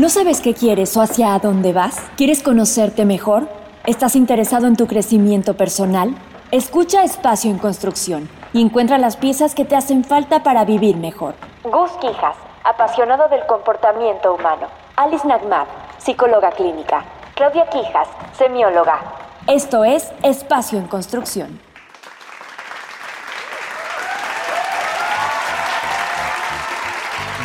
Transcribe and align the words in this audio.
¿No 0.00 0.08
sabes 0.08 0.40
qué 0.40 0.54
quieres 0.54 0.96
o 0.96 1.02
hacia 1.02 1.38
dónde 1.38 1.74
vas? 1.74 2.00
¿Quieres 2.16 2.42
conocerte 2.42 3.04
mejor? 3.04 3.48
¿Estás 3.84 4.16
interesado 4.16 4.66
en 4.66 4.74
tu 4.74 4.86
crecimiento 4.86 5.58
personal? 5.58 6.14
Escucha 6.50 7.04
Espacio 7.04 7.50
en 7.50 7.58
Construcción 7.58 8.26
y 8.54 8.62
encuentra 8.62 8.96
las 8.96 9.18
piezas 9.18 9.54
que 9.54 9.66
te 9.66 9.76
hacen 9.76 10.02
falta 10.04 10.42
para 10.42 10.64
vivir 10.64 10.96
mejor. 10.96 11.34
Gus 11.64 11.90
Quijas, 12.00 12.34
apasionado 12.64 13.28
del 13.28 13.44
comportamiento 13.44 14.32
humano. 14.32 14.68
Alice 14.96 15.28
Nagmat, 15.28 15.68
psicóloga 15.98 16.50
clínica. 16.52 17.04
Claudia 17.34 17.68
Quijas, 17.68 18.08
semióloga. 18.38 19.02
Esto 19.48 19.84
es 19.84 20.10
Espacio 20.22 20.78
en 20.78 20.86
Construcción. 20.86 21.60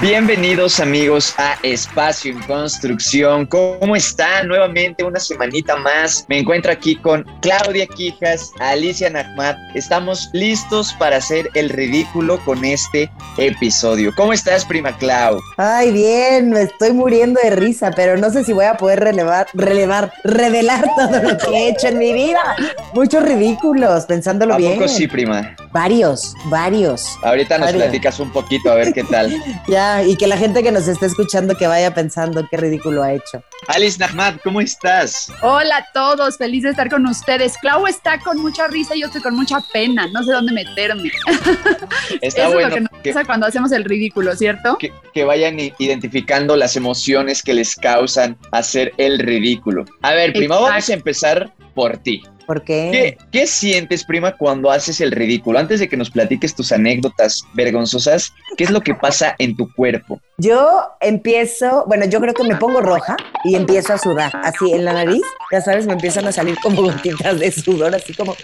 Bienvenidos 0.07 0.79
amigos 0.79 1.33
a 1.39 1.57
Espacio 1.63 2.31
en 2.31 2.39
Construcción. 2.43 3.47
¿Cómo 3.47 3.95
están? 3.95 4.47
Nuevamente 4.47 5.03
una 5.03 5.19
semanita 5.19 5.77
más. 5.77 6.27
Me 6.29 6.37
encuentro 6.37 6.71
aquí 6.71 6.95
con 6.95 7.25
Claudia 7.41 7.87
Quijas, 7.87 8.51
Alicia 8.59 9.09
Nahmat. 9.09 9.57
Estamos 9.73 10.29
listos 10.31 10.93
para 10.99 11.17
hacer 11.17 11.49
el 11.55 11.69
ridículo 11.69 12.37
con 12.45 12.63
este 12.63 13.09
episodio. 13.39 14.13
¿Cómo 14.15 14.31
estás, 14.31 14.63
prima 14.63 14.95
Clau? 14.95 15.39
Ay, 15.57 15.91
bien, 15.91 16.51
me 16.51 16.61
estoy 16.61 16.93
muriendo 16.93 17.39
de 17.41 17.49
risa, 17.49 17.89
pero 17.89 18.15
no 18.15 18.29
sé 18.29 18.43
si 18.43 18.53
voy 18.53 18.65
a 18.65 18.77
poder 18.77 18.99
relevar, 18.99 19.47
relevar, 19.55 20.13
revelar 20.23 20.85
todo 20.95 21.19
lo 21.19 21.35
que 21.35 21.47
he 21.49 21.69
hecho 21.69 21.87
en 21.87 21.97
mi 21.97 22.13
vida. 22.13 22.55
Muchos 22.93 23.23
ridículos, 23.23 24.05
pensándolo 24.05 24.53
¿A 24.53 24.57
bien. 24.57 24.75
poco 24.75 24.87
sí, 24.87 25.07
prima? 25.07 25.55
Varios, 25.75 26.33
varios. 26.45 27.17
Ahorita 27.21 27.57
nos 27.57 27.67
Varios. 27.67 27.83
platicas 27.83 28.21
un 28.21 28.31
poquito 28.31 28.71
a 28.71 28.75
ver 28.75 28.93
qué 28.93 29.03
tal. 29.03 29.29
Ya, 29.67 30.03
y 30.03 30.15
que 30.15 30.25
la 30.25 30.37
gente 30.37 30.63
que 30.63 30.71
nos 30.71 30.87
esté 30.87 31.05
escuchando 31.05 31.53
que 31.57 31.67
vaya 31.67 31.93
pensando 31.93 32.47
qué 32.49 32.55
ridículo 32.55 33.03
ha 33.03 33.11
hecho. 33.11 33.43
Alice 33.67 33.97
Nahmat, 33.99 34.41
¿cómo 34.41 34.61
estás? 34.61 35.29
Hola 35.41 35.77
a 35.79 35.87
todos, 35.93 36.37
feliz 36.37 36.63
de 36.63 36.69
estar 36.69 36.89
con 36.89 37.05
ustedes. 37.05 37.57
Clau 37.57 37.87
está 37.87 38.19
con 38.19 38.37
mucha 38.39 38.67
risa 38.67 38.95
y 38.95 39.01
yo 39.01 39.07
estoy 39.07 39.21
con 39.21 39.35
mucha 39.35 39.59
pena, 39.73 40.07
no 40.13 40.23
sé 40.23 40.31
dónde 40.31 40.53
meterme. 40.53 41.11
Está 42.21 42.43
Eso 42.43 42.53
bueno 42.53 42.59
es 42.59 42.69
lo 42.69 42.73
que 42.75 42.81
nos 42.81 43.01
que- 43.01 43.11
pasa 43.11 43.25
cuando 43.25 43.45
hacemos 43.45 43.73
el 43.73 43.83
ridículo, 43.83 44.33
¿cierto? 44.37 44.77
que, 44.77 44.93
que 45.13 45.25
vayan 45.25 45.57
identificando 45.77 46.55
las 46.55 46.77
emociones 46.77 47.43
que 47.43 47.53
les 47.53 47.75
causan 47.75 48.37
hacer 48.53 48.93
el 48.95 49.19
ridículo. 49.19 49.83
A 50.01 50.13
ver, 50.13 50.31
prima, 50.31 50.55
Exacto. 50.55 50.69
vamos 50.71 50.89
a 50.89 50.93
empezar 50.93 51.53
por 51.73 51.97
ti. 51.97 52.23
¿Por 52.45 52.63
qué? 52.63 52.89
¿Qué, 52.91 53.17
qué 53.31 53.47
sientes, 53.47 54.03
prima, 54.03 54.35
cuando 54.37 54.69
haces 54.71 55.01
el 55.01 55.11
ridículo? 55.11 55.59
Antes 55.59 55.79
de 55.79 55.89
que 55.89 55.97
nos 55.97 56.09
platiques 56.09 56.55
tus 56.55 56.71
anécdotas 56.71 57.43
vergonzosas, 57.53 58.33
¿qué 58.57 58.63
es 58.63 58.71
lo 58.71 58.81
que 58.81 58.93
pasa 58.93 59.35
en 59.39 59.55
tu 59.55 59.71
cuerpo? 59.73 60.19
Yo 60.37 60.81
empiezo, 60.99 61.85
bueno, 61.87 62.05
yo 62.05 62.19
creo 62.19 62.33
que 62.33 62.43
me 62.43 62.55
pongo 62.55 62.81
roja 62.81 63.15
y 63.43 63.55
empiezo 63.55 63.93
a 63.93 63.97
sudar, 63.97 64.31
así 64.43 64.71
en 64.73 64.85
la 64.85 64.93
nariz, 64.93 65.23
ya 65.51 65.61
sabes, 65.61 65.85
me 65.87 65.93
empiezan 65.93 66.27
a 66.27 66.31
salir 66.31 66.57
como 66.61 66.81
gotitas 66.83 67.39
de 67.39 67.51
sudor, 67.51 67.95
así 67.95 68.13
como, 68.13 68.35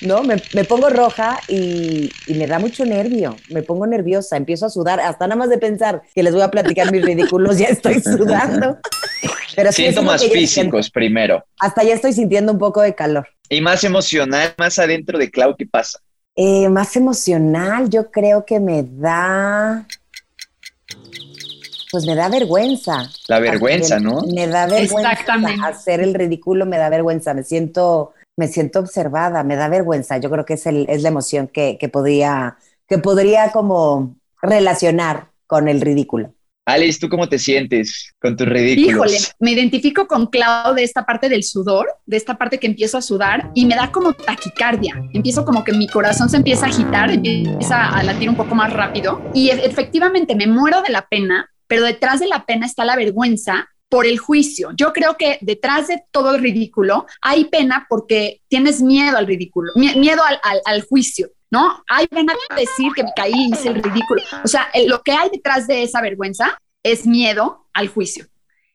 ¿no? 0.00 0.22
Me, 0.22 0.36
me 0.54 0.64
pongo 0.64 0.90
roja 0.90 1.40
y, 1.46 2.10
y 2.26 2.34
me 2.34 2.46
da 2.46 2.58
mucho 2.58 2.84
nervio, 2.84 3.36
me 3.50 3.62
pongo 3.62 3.86
nerviosa, 3.86 4.36
empiezo 4.36 4.66
a 4.66 4.70
sudar, 4.70 5.00
hasta 5.00 5.26
nada 5.26 5.38
más 5.38 5.48
de 5.48 5.58
pensar 5.58 6.02
que 6.14 6.22
les 6.22 6.34
voy 6.34 6.42
a 6.42 6.50
platicar 6.50 6.90
mis 6.90 7.04
ridículos, 7.04 7.58
ya 7.58 7.68
estoy 7.68 8.00
sudando. 8.00 8.78
Pero 9.58 9.72
sí, 9.72 9.86
Síntomas 9.86 10.22
ya 10.22 10.28
físicos 10.30 10.88
primero. 10.88 11.44
hasta 11.58 11.82
ya 11.82 11.94
estoy 11.94 12.12
sintiendo 12.12 12.52
un 12.52 12.60
poco 12.60 12.80
de 12.80 12.94
calor. 12.94 13.26
Y 13.48 13.60
más 13.60 13.82
emocional, 13.82 14.54
más 14.56 14.78
adentro 14.78 15.18
de 15.18 15.32
Clau, 15.32 15.56
¿qué 15.56 15.66
pasa? 15.66 15.98
Eh, 16.36 16.68
más 16.68 16.94
emocional, 16.94 17.90
yo 17.90 18.08
creo 18.12 18.46
que 18.46 18.60
me 18.60 18.84
da, 18.84 19.84
pues 21.90 22.06
me 22.06 22.14
da 22.14 22.28
vergüenza. 22.28 23.10
La 23.26 23.40
vergüenza, 23.40 23.98
¿no? 23.98 24.20
Me 24.32 24.46
da 24.46 24.66
vergüenza 24.68 25.10
Exactamente. 25.10 25.60
hacer 25.66 26.02
el 26.02 26.14
ridículo, 26.14 26.64
me 26.64 26.78
da 26.78 26.88
vergüenza, 26.88 27.34
me 27.34 27.42
siento, 27.42 28.14
me 28.36 28.46
siento 28.46 28.78
observada, 28.78 29.42
me 29.42 29.56
da 29.56 29.66
vergüenza. 29.68 30.18
Yo 30.18 30.30
creo 30.30 30.44
que 30.44 30.54
es, 30.54 30.66
el, 30.66 30.86
es 30.88 31.02
la 31.02 31.08
emoción 31.08 31.48
que, 31.48 31.78
que 31.78 31.88
podría, 31.88 32.58
que 32.86 32.98
podría 32.98 33.50
como 33.50 34.14
relacionar 34.40 35.30
con 35.48 35.66
el 35.66 35.80
ridículo. 35.80 36.32
Alice, 36.68 36.98
¿tú 37.00 37.08
cómo 37.08 37.28
te 37.28 37.38
sientes 37.38 38.12
con 38.20 38.36
tus 38.36 38.46
ridículos? 38.46 39.10
Híjole, 39.12 39.18
me 39.40 39.52
identifico 39.52 40.06
con 40.06 40.26
Clau 40.26 40.74
de 40.74 40.82
esta 40.84 41.04
parte 41.06 41.28
del 41.28 41.42
sudor, 41.42 41.86
de 42.04 42.16
esta 42.18 42.36
parte 42.36 42.58
que 42.58 42.66
empiezo 42.66 42.98
a 42.98 43.02
sudar 43.02 43.50
y 43.54 43.64
me 43.64 43.74
da 43.74 43.90
como 43.90 44.12
taquicardia. 44.12 44.94
Empiezo 45.14 45.44
como 45.44 45.64
que 45.64 45.72
mi 45.72 45.86
corazón 45.88 46.28
se 46.28 46.36
empieza 46.36 46.66
a 46.66 46.68
agitar, 46.68 47.10
empieza 47.10 47.88
a 47.88 48.02
latir 48.02 48.28
un 48.28 48.36
poco 48.36 48.54
más 48.54 48.72
rápido 48.72 49.22
y 49.34 49.48
e- 49.50 49.64
efectivamente 49.64 50.34
me 50.36 50.46
muero 50.46 50.82
de 50.82 50.90
la 50.92 51.08
pena, 51.08 51.48
pero 51.66 51.84
detrás 51.84 52.20
de 52.20 52.28
la 52.28 52.44
pena 52.44 52.66
está 52.66 52.84
la 52.84 52.96
vergüenza 52.96 53.68
por 53.88 54.04
el 54.04 54.18
juicio. 54.18 54.70
Yo 54.76 54.92
creo 54.92 55.16
que 55.16 55.38
detrás 55.40 55.88
de 55.88 56.02
todo 56.12 56.34
el 56.34 56.42
ridículo 56.42 57.06
hay 57.22 57.46
pena 57.46 57.86
porque 57.88 58.42
tienes 58.48 58.82
miedo 58.82 59.16
al 59.16 59.26
ridículo, 59.26 59.72
mie- 59.74 59.96
miedo 59.96 60.20
al 60.66 60.82
juicio. 60.82 61.30
¿No? 61.50 61.82
Hay 61.88 62.06
pena 62.06 62.34
de 62.50 62.56
decir 62.60 62.92
que 62.94 63.02
me 63.02 63.12
caí 63.16 63.48
hice 63.52 63.68
el 63.68 63.82
ridículo. 63.82 64.22
O 64.44 64.48
sea, 64.48 64.68
el- 64.74 64.88
lo 64.88 65.02
que 65.02 65.12
hay 65.12 65.30
detrás 65.30 65.66
de 65.66 65.82
esa 65.82 66.00
vergüenza 66.02 66.58
es 66.82 67.06
miedo 67.06 67.68
al 67.72 67.88
juicio. 67.88 68.26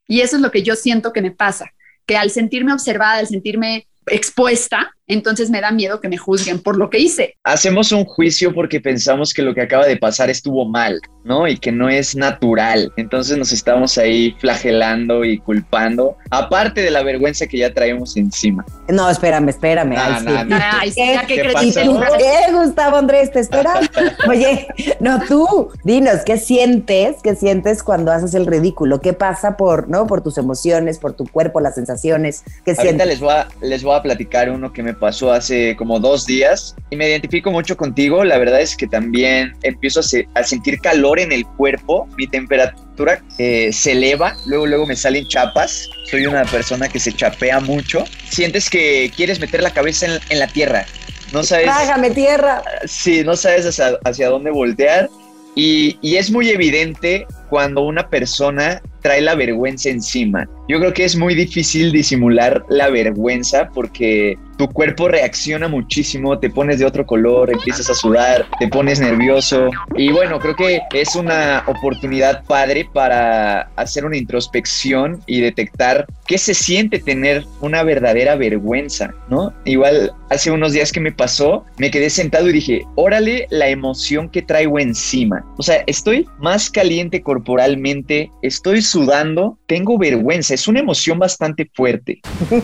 Y 0.08 0.22
eso 0.22 0.36
es 0.38 0.42
lo 0.42 0.52
que 0.52 0.64
yo 0.64 0.76
siento 0.76 1.14
que 1.14 1.22
me 1.22 1.32
pasa, 1.32 1.72
que 2.06 2.18
al 2.18 2.30
sentirme 2.32 2.74
observada, 2.74 3.20
al 3.20 3.28
sentirme 3.28 3.88
expuesta, 4.08 4.92
entonces 5.14 5.50
me 5.50 5.62
da 5.62 5.72
miedo 5.72 6.00
que 6.02 6.10
me 6.10 6.18
juzguen 6.18 6.60
por 6.62 6.78
lo 6.78 6.90
que 6.90 7.00
hice. 7.00 7.36
Hacemos 7.44 7.92
un 7.92 8.06
juicio 8.06 8.54
porque 8.54 8.80
pensamos 8.82 9.34
que 9.34 9.42
lo 9.42 9.54
que 9.54 9.62
acaba 9.62 9.86
de 9.86 9.98
pasar 9.98 10.30
estuvo 10.30 10.66
mal, 10.66 11.00
¿no? 11.24 11.48
Y 11.48 11.58
que 11.58 11.72
no 11.72 11.90
es 11.90 12.16
natural. 12.16 12.92
Entonces 12.98 13.38
nos 13.38 13.52
estamos 13.52 13.98
ahí 13.98 14.36
flagelando 14.40 15.24
y 15.26 15.38
culpando, 15.40 16.18
aparte 16.30 16.82
de 16.82 16.92
la 16.92 17.04
vergüenza 17.04 17.48
que 17.48 17.58
ya 17.60 17.74
traemos 17.74 18.16
encima. 18.18 18.66
No, 18.90 19.10
espérame, 19.10 19.50
espérame. 19.50 19.96
No, 19.96 20.02
ay, 20.02 20.16
sí. 20.20 20.26
no. 20.48 20.58
Ay, 20.62 20.92
sí, 20.92 21.02
¿Qué- 21.28 21.36
qué 21.36 21.42
crees 21.42 21.64
¿Y 21.64 21.72
pasó? 21.74 21.82
tú 21.92 22.00
qué, 22.18 22.54
Gustavo 22.54 22.98
Andrés? 22.98 23.32
¿Te 23.32 23.40
esperas? 23.40 23.90
Oye, 24.30 24.68
no 25.00 25.20
tú, 25.28 25.70
dinos, 25.84 26.22
¿qué 26.26 26.38
sientes? 26.38 27.18
¿Qué 27.24 27.36
sientes 27.36 27.84
cuando 27.84 28.12
haces 28.12 28.34
el 28.34 28.46
ridículo? 28.46 29.00
¿Qué 29.02 29.14
pasa 29.14 29.58
por, 29.58 29.90
no, 29.90 30.08
por 30.08 30.22
tus 30.22 30.38
emociones, 30.38 30.98
por 31.00 31.14
tu 31.14 31.26
cuerpo, 31.28 31.60
las 31.60 31.76
sensaciones? 31.76 32.44
¿Qué 32.66 32.72
Ahorita 32.72 32.82
sientes? 32.84 33.08
les 33.08 33.20
voy, 33.20 33.34
a, 33.34 33.48
les 33.62 33.84
voy 33.84 33.96
a 33.96 34.02
platicar 34.02 34.50
uno 34.50 34.72
que 34.74 34.84
me 34.84 34.94
pasó 35.04 35.34
hace 35.34 35.76
como 35.76 36.00
dos 36.00 36.26
días 36.26 36.76
y 36.90 36.96
me 36.96 37.10
identifico 37.10 37.52
mucho 37.52 37.76
contigo. 37.76 38.24
La 38.24 38.38
verdad 38.38 38.62
es 38.62 38.78
que 38.78 38.88
también 38.88 39.52
empiezo 39.62 40.00
a, 40.00 40.04
se- 40.04 40.28
a 40.34 40.44
sentir 40.44 40.80
calor 40.80 41.20
en 41.20 41.34
el 41.34 41.46
cuerpo, 41.46 42.08
mi 42.18 42.26
temperatura 42.26 43.22
eh, 43.38 43.74
se 43.74 43.92
eleva, 43.92 44.34
luego, 44.46 44.66
luego 44.66 44.86
me 44.86 44.96
salen 44.96 45.28
chapas. 45.28 45.90
Soy 46.10 46.26
una 46.26 46.46
persona 46.46 46.88
que 46.88 47.00
se 47.00 47.12
chapea 47.12 47.60
mucho. 47.60 48.06
Sientes 48.30 48.70
que 48.70 49.12
quieres 49.14 49.42
meter 49.42 49.62
la 49.62 49.72
cabeza 49.72 50.06
en, 50.06 50.20
en 50.30 50.40
la 50.40 50.48
tierra. 50.48 50.86
No 51.34 51.44
sabes, 51.44 51.66
Trágame 51.66 52.12
tierra. 52.12 52.64
sí, 52.86 53.24
no 53.26 53.36
sabes 53.36 53.66
hacia, 53.66 54.00
hacia 54.06 54.30
dónde 54.30 54.52
voltear. 54.52 55.10
Y, 55.56 55.98
y 56.02 56.16
es 56.16 56.32
muy 56.32 56.50
evidente 56.50 57.28
cuando 57.50 57.82
una 57.82 58.10
persona 58.10 58.82
trae 59.02 59.22
la 59.22 59.36
vergüenza 59.36 59.90
encima. 59.90 60.48
Yo 60.68 60.80
creo 60.80 60.94
que 60.94 61.04
es 61.04 61.16
muy 61.16 61.36
difícil 61.36 61.92
disimular 61.92 62.66
la 62.70 62.90
vergüenza 62.90 63.70
porque 63.74 64.38
tu 64.58 64.68
cuerpo 64.70 65.08
reacciona 65.08 65.68
muchísimo, 65.68 66.40
te 66.40 66.50
pones 66.50 66.80
de 66.80 66.86
otro 66.86 67.06
color, 67.06 67.52
empiezas 67.52 67.90
a 67.90 67.94
sudar, 67.94 68.46
te 68.60 68.68
pones 68.68 69.00
nervioso. 69.00 69.70
Y 69.96 70.12
bueno, 70.12 70.40
creo 70.40 70.56
que 70.56 70.82
es 70.94 71.16
una 71.16 71.64
oportunidad 71.68 72.44
padre 72.46 72.88
para 72.94 73.70
hacer 73.76 74.06
una 74.06 74.18
introspección 74.18 75.22
y 75.26 75.42
detectar 75.42 76.06
qué 76.28 76.38
se 76.38 76.54
siente 76.54 77.00
tener 77.00 77.46
una 77.62 77.84
verdadera 77.84 78.36
vergüenza, 78.36 79.14
¿no? 79.30 79.54
Igual 79.66 80.14
hace 80.30 80.52
unos 80.52 80.74
días 80.74 80.92
que 80.92 81.00
me 81.00 81.12
pasó, 81.12 81.66
me 81.78 81.92
quedé 81.92 82.10
sentado 82.10 82.50
y 82.50 82.54
dije, 82.54 82.86
órale 82.96 83.48
la 83.50 83.68
emoción 83.68 84.30
que 84.30 84.42
traigo 84.42 84.80
encima. 84.80 85.46
O 85.58 85.64
sea, 85.64 85.84
estoy 85.88 86.28
más 86.40 86.70
caliente 86.70 87.22
corporalmente, 87.22 88.32
estoy 88.42 88.82
sudando, 88.82 89.58
tengo 89.68 89.98
vergüenza, 89.98 90.53
es 90.54 90.68
una 90.68 90.80
emoción 90.80 91.20
bastante 91.20 91.70
fuerte. 91.74 92.22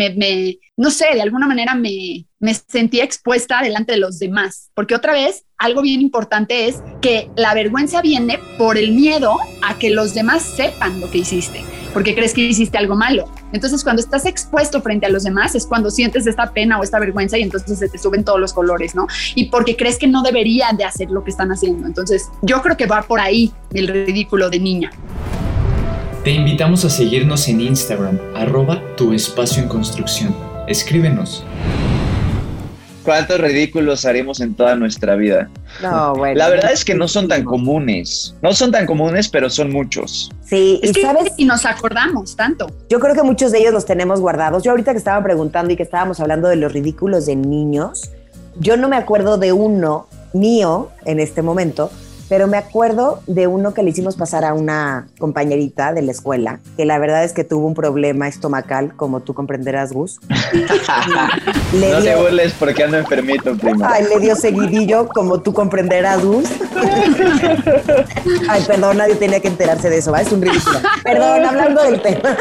no 0.77 0.91
sé, 0.91 1.07
de 1.15 1.23
alguna 1.23 1.49
manera 1.49 1.75
me 1.75 2.55
sentía 2.69 3.05
expuesta 3.05 3.61
delante 3.61 3.93
de 3.93 3.99
los 3.99 4.21
demás. 4.21 4.71
Porque 4.75 4.95
otra 4.95 5.13
vez, 5.13 5.45
algo 5.59 5.83
bien 5.83 6.01
importante 6.01 6.69
es 6.69 6.83
que 7.03 7.31
la 7.37 7.55
vergüenza 7.55 8.01
viene 8.03 8.39
por 8.59 8.77
el 8.77 8.93
miedo 8.93 9.37
a 9.63 9.79
que 9.79 9.91
los 9.91 10.15
demás 10.15 10.43
sepan 10.43 11.01
lo 11.01 11.11
que 11.11 11.19
hiciste, 11.19 11.65
porque 11.93 12.15
crees 12.15 12.35
que 12.35 12.43
hiciste 12.43 12.79
algo 12.79 12.97
malo. 12.97 13.25
Entonces, 13.53 13.83
cuando 13.83 14.01
estás 14.03 14.27
expuesto 14.27 14.81
frente 14.83 15.07
a 15.07 15.09
los 15.09 15.25
demás, 15.25 15.55
es 15.55 15.67
cuando 15.67 15.91
sientes 15.91 16.27
esta 16.27 16.53
pena 16.53 16.79
o 16.79 16.83
esta 16.83 16.99
vergüenza 16.99 17.39
y 17.39 17.43
entonces 17.43 17.79
se 17.79 17.89
te 17.89 17.99
suben 17.99 18.25
todos 18.25 18.41
los 18.41 18.53
colores, 18.53 18.95
¿no? 18.95 19.07
Y 19.35 19.47
porque 19.47 19.77
crees 19.77 19.99
que 19.99 20.07
no 20.07 20.23
deberían 20.23 20.77
de 20.77 20.85
hacer 20.85 21.11
lo 21.11 21.25
que 21.25 21.31
están 21.31 21.51
haciendo. 21.51 21.87
Entonces, 21.87 22.29
yo 22.43 22.63
creo 22.63 22.77
que 22.77 22.87
va 22.87 23.03
por 23.03 23.21
ahí 23.21 23.53
el 23.73 23.89
ridículo 23.89 24.51
de 24.51 24.59
niña. 24.59 24.91
Te 26.25 26.31
invitamos 26.31 26.85
a 26.85 26.91
seguirnos 26.91 27.49
en 27.49 27.61
Instagram, 27.61 28.19
arroba 28.35 28.81
tu 28.97 29.13
espacio 29.13 29.63
en 29.63 29.69
construcción. 29.69 30.35
Escríbenos. 30.67 31.45
¿Cuántos 33.05 33.39
ridículos 33.39 34.07
haremos 34.07 34.41
en 34.41 34.55
toda 34.55 34.75
nuestra 34.77 35.15
vida? 35.15 35.51
No, 35.83 36.15
bueno. 36.15 36.37
La 36.39 36.49
verdad 36.49 36.73
es 36.73 36.85
que 36.85 36.95
no 36.95 37.07
son 37.07 37.29
tan 37.29 37.45
comunes. 37.45 38.35
No 38.43 38.55
son 38.55 38.73
tan 38.73 38.87
comunes, 38.87 39.29
pero 39.29 39.51
son 39.51 39.71
muchos. 39.71 40.31
Sí, 40.45 40.81
Es 40.83 40.91
y 40.91 40.93
que 40.95 41.03
sabes, 41.03 41.33
y 41.37 41.45
nos 41.45 41.67
acordamos 41.67 42.35
tanto. 42.35 42.67
yo 42.89 42.99
creo 43.01 43.15
que 43.15 43.23
muchos 43.23 43.53
de 43.53 43.59
ellos 43.59 43.73
los 43.75 43.85
tenemos 43.85 44.21
guardados. 44.21 44.63
Yo 44.63 44.71
ahorita 44.71 44.93
que 44.93 44.99
estaba 44.99 45.23
preguntando 45.23 45.73
y 45.73 45.77
que 45.77 45.83
estábamos 45.83 46.19
hablando 46.21 46.49
de 46.49 46.57
los 46.57 46.73
ridículos 46.73 47.27
de 47.27 47.37
niños, 47.37 48.11
yo 48.59 48.77
no 48.77 48.89
me 48.89 48.97
acuerdo 48.97 49.37
de 49.37 49.53
uno 49.53 50.07
mío 50.33 50.89
en 51.05 51.21
este 51.21 51.43
momento, 51.43 51.91
pero 52.29 52.47
me 52.47 52.57
acuerdo 52.57 53.23
de 53.27 53.47
uno 53.47 53.75
que 53.75 53.83
le 53.83 53.91
hicimos 53.91 54.17
pasar 54.17 54.45
a 54.45 54.55
una 54.55 55.07
compañerita 55.19 55.93
de 55.93 56.03
la 56.03 56.11
escuela, 56.13 56.59
que 56.77 56.85
la 56.85 56.99
verdad 56.99 57.25
es 57.25 57.33
que 57.33 57.45
tuvo 57.45 57.67
un 57.67 57.75
problema 57.75 58.29
estomacal, 58.29 58.95
como 58.97 59.21
tú 59.21 59.35
comprenderás, 59.35 59.93
Gus. 59.93 60.19
Le 61.73 61.91
no 61.91 61.97
te 61.99 62.03
dio- 62.03 62.23
burles 62.23 62.53
porque 62.59 62.85
ando 62.85 62.97
enfermito, 62.99 63.57
primo. 63.57 63.85
Ay, 63.89 64.05
le 64.09 64.21
dio 64.21 64.37
seguidillo, 64.37 65.09
como 65.09 65.41
tú 65.41 65.53
comprenderás, 65.53 66.25
Gus. 66.25 66.49
Ay, 68.49 68.63
perdón, 68.67 68.99
nadie 68.99 69.15
tenía 69.17 69.41
que 69.41 69.49
enterarse 69.49 69.91
de 69.91 69.99
eso, 69.99 70.13
¿va? 70.13 70.21
Es 70.21 70.31
un 70.33 70.41
ridículo. 70.43 70.79
Perdón, 71.03 71.45
hablando 71.45 71.83
del 71.83 72.01
tema. 72.01 72.37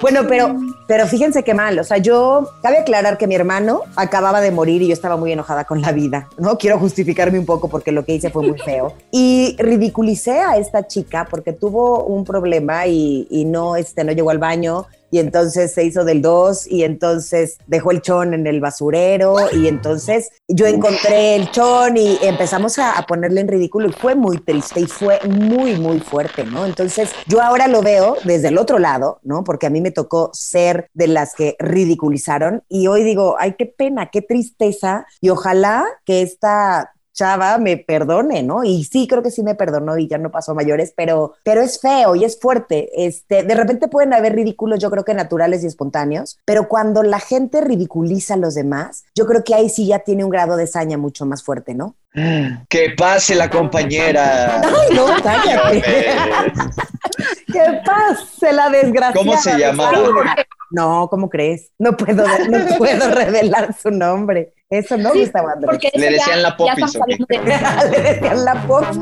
Bueno, 0.00 0.20
pero, 0.28 0.56
pero 0.86 1.06
fíjense 1.06 1.42
qué 1.42 1.54
mal. 1.54 1.78
O 1.78 1.84
sea, 1.84 1.98
yo, 1.98 2.50
cabe 2.62 2.78
aclarar 2.78 3.18
que 3.18 3.26
mi 3.26 3.34
hermano 3.34 3.82
acababa 3.96 4.40
de 4.40 4.50
morir 4.50 4.82
y 4.82 4.88
yo 4.88 4.92
estaba 4.92 5.16
muy 5.16 5.32
enojada 5.32 5.64
con 5.64 5.80
la 5.80 5.92
vida, 5.92 6.28
¿no? 6.38 6.58
Quiero 6.58 6.78
justificarme 6.78 7.38
un 7.38 7.46
poco 7.46 7.68
porque 7.68 7.92
lo 7.92 8.04
que 8.04 8.14
hice 8.14 8.30
fue 8.30 8.46
muy 8.46 8.58
feo. 8.58 8.94
Y 9.10 9.56
ridiculicé 9.58 10.40
a 10.40 10.56
esta 10.56 10.86
chica 10.86 11.26
porque 11.30 11.52
tuvo 11.52 12.04
un 12.04 12.24
problema 12.24 12.86
y, 12.86 13.44
no, 13.46 13.76
este, 13.76 14.04
no 14.04 14.12
llegó 14.12 14.30
al 14.30 14.38
baño 14.38 14.86
y 15.14 15.20
entonces 15.20 15.72
se 15.72 15.84
hizo 15.84 16.04
del 16.04 16.22
2 16.22 16.66
y 16.66 16.82
entonces 16.82 17.58
dejó 17.68 17.92
el 17.92 18.02
chón 18.02 18.34
en 18.34 18.48
el 18.48 18.60
basurero 18.60 19.36
y 19.52 19.68
entonces 19.68 20.28
yo 20.48 20.66
encontré 20.66 21.36
el 21.36 21.52
chón 21.52 21.96
y 21.96 22.18
empezamos 22.20 22.80
a, 22.80 22.98
a 22.98 23.06
ponerle 23.06 23.40
en 23.40 23.46
ridículo 23.46 23.88
y 23.88 23.92
fue 23.92 24.16
muy 24.16 24.38
triste 24.38 24.80
y 24.80 24.86
fue 24.86 25.20
muy, 25.28 25.78
muy 25.78 26.00
fuerte, 26.00 26.42
¿no? 26.42 26.66
Entonces 26.66 27.12
yo 27.28 27.40
ahora 27.40 27.68
lo 27.68 27.80
veo 27.80 28.16
desde 28.24 28.48
el 28.48 28.58
otro 28.58 28.80
lado, 28.80 29.20
¿no? 29.22 29.44
Porque 29.44 29.66
a 29.68 29.70
mí 29.70 29.80
me 29.80 29.92
tocó 29.92 30.30
ser 30.32 30.90
de 30.94 31.06
las 31.06 31.36
que 31.36 31.54
ridiculizaron 31.60 32.64
y 32.68 32.88
hoy 32.88 33.04
digo, 33.04 33.36
ay, 33.38 33.54
qué 33.56 33.66
pena, 33.66 34.10
qué 34.10 34.20
tristeza 34.20 35.06
y 35.20 35.28
ojalá 35.28 35.84
que 36.04 36.22
esta 36.22 36.90
chava 37.14 37.58
me 37.58 37.76
perdone, 37.78 38.42
¿no? 38.42 38.64
Y 38.64 38.84
sí, 38.84 39.06
creo 39.08 39.22
que 39.22 39.30
sí 39.30 39.42
me 39.42 39.54
perdonó 39.54 39.96
y 39.96 40.08
ya 40.08 40.18
no 40.18 40.30
pasó 40.30 40.52
a 40.52 40.54
mayores, 40.54 40.92
pero, 40.96 41.34
pero 41.44 41.62
es 41.62 41.80
feo 41.80 42.14
y 42.16 42.24
es 42.24 42.38
fuerte. 42.38 43.06
Este, 43.06 43.44
de 43.44 43.54
repente 43.54 43.88
pueden 43.88 44.12
haber 44.12 44.34
ridículos, 44.34 44.80
yo 44.80 44.90
creo 44.90 45.04
que 45.04 45.14
naturales 45.14 45.62
y 45.64 45.66
espontáneos, 45.66 46.40
pero 46.44 46.68
cuando 46.68 47.02
la 47.02 47.20
gente 47.20 47.60
ridiculiza 47.60 48.34
a 48.34 48.38
los 48.38 48.54
demás, 48.54 49.04
yo 49.14 49.26
creo 49.26 49.44
que 49.44 49.54
ahí 49.54 49.68
sí 49.70 49.86
ya 49.86 50.00
tiene 50.00 50.24
un 50.24 50.30
grado 50.30 50.56
de 50.56 50.66
saña 50.66 50.98
mucho 50.98 51.24
más 51.24 51.42
fuerte, 51.42 51.74
¿no? 51.74 51.94
Que 52.68 52.90
pase 52.96 53.34
la 53.34 53.50
compañera. 53.50 54.60
Ay, 54.60 54.94
no, 54.94 55.06
cállate. 55.22 55.82
¿Qué 57.46 57.80
pase 57.84 58.52
la 58.52 58.70
desgracia? 58.70 59.14
¿Cómo 59.14 59.36
se 59.36 59.58
llamaba? 59.58 60.36
No, 60.70 61.08
¿cómo 61.08 61.28
crees? 61.28 61.70
No 61.78 61.96
puedo, 61.96 62.24
no 62.48 62.58
puedo 62.78 63.10
revelar 63.10 63.74
su 63.80 63.90
nombre. 63.90 64.52
Eso 64.70 64.96
no, 64.96 65.12
Gustavo 65.12 65.48
Andrés. 65.48 65.70
Porque 65.70 65.90
Le 65.94 66.10
decían 66.10 66.36
ya- 66.36 66.42
la 66.42 66.56
popis, 66.56 66.72
estamos 66.84 66.96
¿o 66.96 67.04
qué? 67.04 67.14
hablando 67.14 67.26
de- 67.86 67.90
Le 67.90 68.02
decían 68.14 68.44
la 68.44 68.66
popis. 68.66 69.00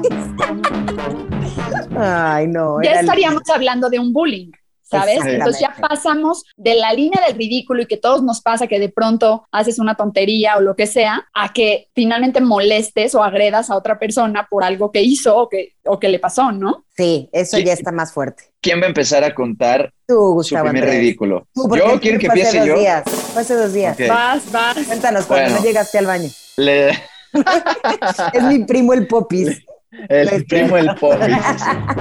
Ay, 1.97 2.47
no. 2.49 2.83
ya 2.83 2.91
era 2.91 3.01
el- 3.01 3.07
estaríamos 3.07 3.43
hablando 3.55 3.89
de 3.91 3.99
un 3.99 4.13
bullying, 4.13 4.51
¿sabes? 4.99 5.25
Entonces 5.27 5.61
ya 5.61 5.75
pasamos 5.89 6.45
de 6.57 6.75
la 6.77 6.93
línea 6.93 7.21
del 7.27 7.37
ridículo 7.37 7.83
y 7.83 7.87
que 7.87 7.97
todos 7.97 8.23
nos 8.23 8.41
pasa 8.41 8.67
que 8.67 8.79
de 8.79 8.89
pronto 8.89 9.47
haces 9.51 9.79
una 9.79 9.97
tontería 9.97 10.57
o 10.57 10.61
lo 10.61 10.77
que 10.77 10.87
sea, 10.87 11.27
a 11.35 11.53
que 11.53 11.89
finalmente 11.95 12.41
molestes 12.41 13.15
o 13.15 13.23
agredas 13.25 13.71
a 13.71 13.77
otra 13.77 13.99
persona 13.99 14.47
por 14.51 14.63
algo 14.65 14.93
que 14.93 15.03
hizo 15.03 15.37
o 15.37 15.49
que, 15.49 15.75
o 15.85 15.99
que 15.99 16.09
le 16.09 16.19
pasó, 16.19 16.53
¿no? 16.53 16.85
Sí, 16.97 17.29
eso 17.33 17.57
Sí. 17.57 17.65
ya 17.65 17.73
está 17.73 17.91
más 17.91 18.13
fuerte. 18.13 18.45
¿Quién 18.61 18.81
va 18.81 18.85
a 18.85 18.89
empezar 18.89 19.25
a 19.25 19.35
contar 19.35 19.93
Tú, 20.07 20.15
su 20.15 20.33
Gustavo 20.35 20.65
primer 20.67 20.85
Andrés. 20.85 21.01
ridículo? 21.01 21.49
Tú, 21.53 21.69
¿Yo? 21.77 21.95
el 21.95 22.01
¿Quieren 22.01 22.21
que 22.21 22.27
empiece 22.29 22.59
yo? 22.59 22.67
dos 22.67 22.79
días. 22.81 23.03
Fue 23.33 23.43
hace 23.43 23.55
dos 23.55 23.73
días. 23.73 23.99
Ok. 24.01 24.09
Vas, 24.09 24.53
vas. 24.53 24.79
Cuéntanos 24.87 25.27
cuando 25.27 25.47
Bueno. 25.47 25.59
no 25.61 25.65
llegaste 25.67 25.99
al 25.99 26.07
baño. 26.07 26.29
Le- 26.59 26.91
Es 28.33 28.43
mi 28.45 28.65
primo 28.65 28.93
el 28.93 29.07
Popis. 29.07 29.65
El 30.09 30.45
primo, 30.47 30.77
el 30.77 30.95
Popis. 30.95 31.37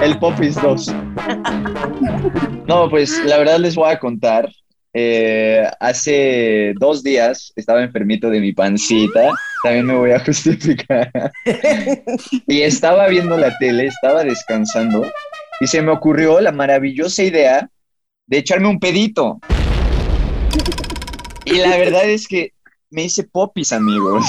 El 0.02 0.18
Popis 0.18 0.54
2. 0.60 0.94
No, 2.66 2.88
pues 2.88 3.22
la 3.24 3.38
verdad 3.38 3.58
les 3.58 3.74
voy 3.74 3.90
a 3.90 3.98
contar. 3.98 4.50
Eh, 4.94 5.66
hace 5.80 6.74
dos 6.78 7.02
días 7.02 7.52
estaba 7.56 7.82
enfermito 7.82 8.28
de 8.30 8.40
mi 8.40 8.52
pancita. 8.52 9.30
También 9.62 9.86
me 9.86 9.94
voy 9.94 10.12
a 10.12 10.20
justificar. 10.24 11.10
Y 12.46 12.62
estaba 12.62 13.08
viendo 13.08 13.36
la 13.36 13.56
tele, 13.58 13.86
estaba 13.86 14.24
descansando. 14.24 15.10
Y 15.60 15.66
se 15.66 15.82
me 15.82 15.92
ocurrió 15.92 16.40
la 16.40 16.52
maravillosa 16.52 17.22
idea 17.22 17.68
de 18.26 18.38
echarme 18.38 18.68
un 18.68 18.80
pedito. 18.80 19.40
Y 21.44 21.58
la 21.58 21.76
verdad 21.76 22.08
es 22.08 22.26
que 22.26 22.52
me 22.92 23.04
hice 23.04 23.24
popis, 23.24 23.72
amigos. 23.72 24.24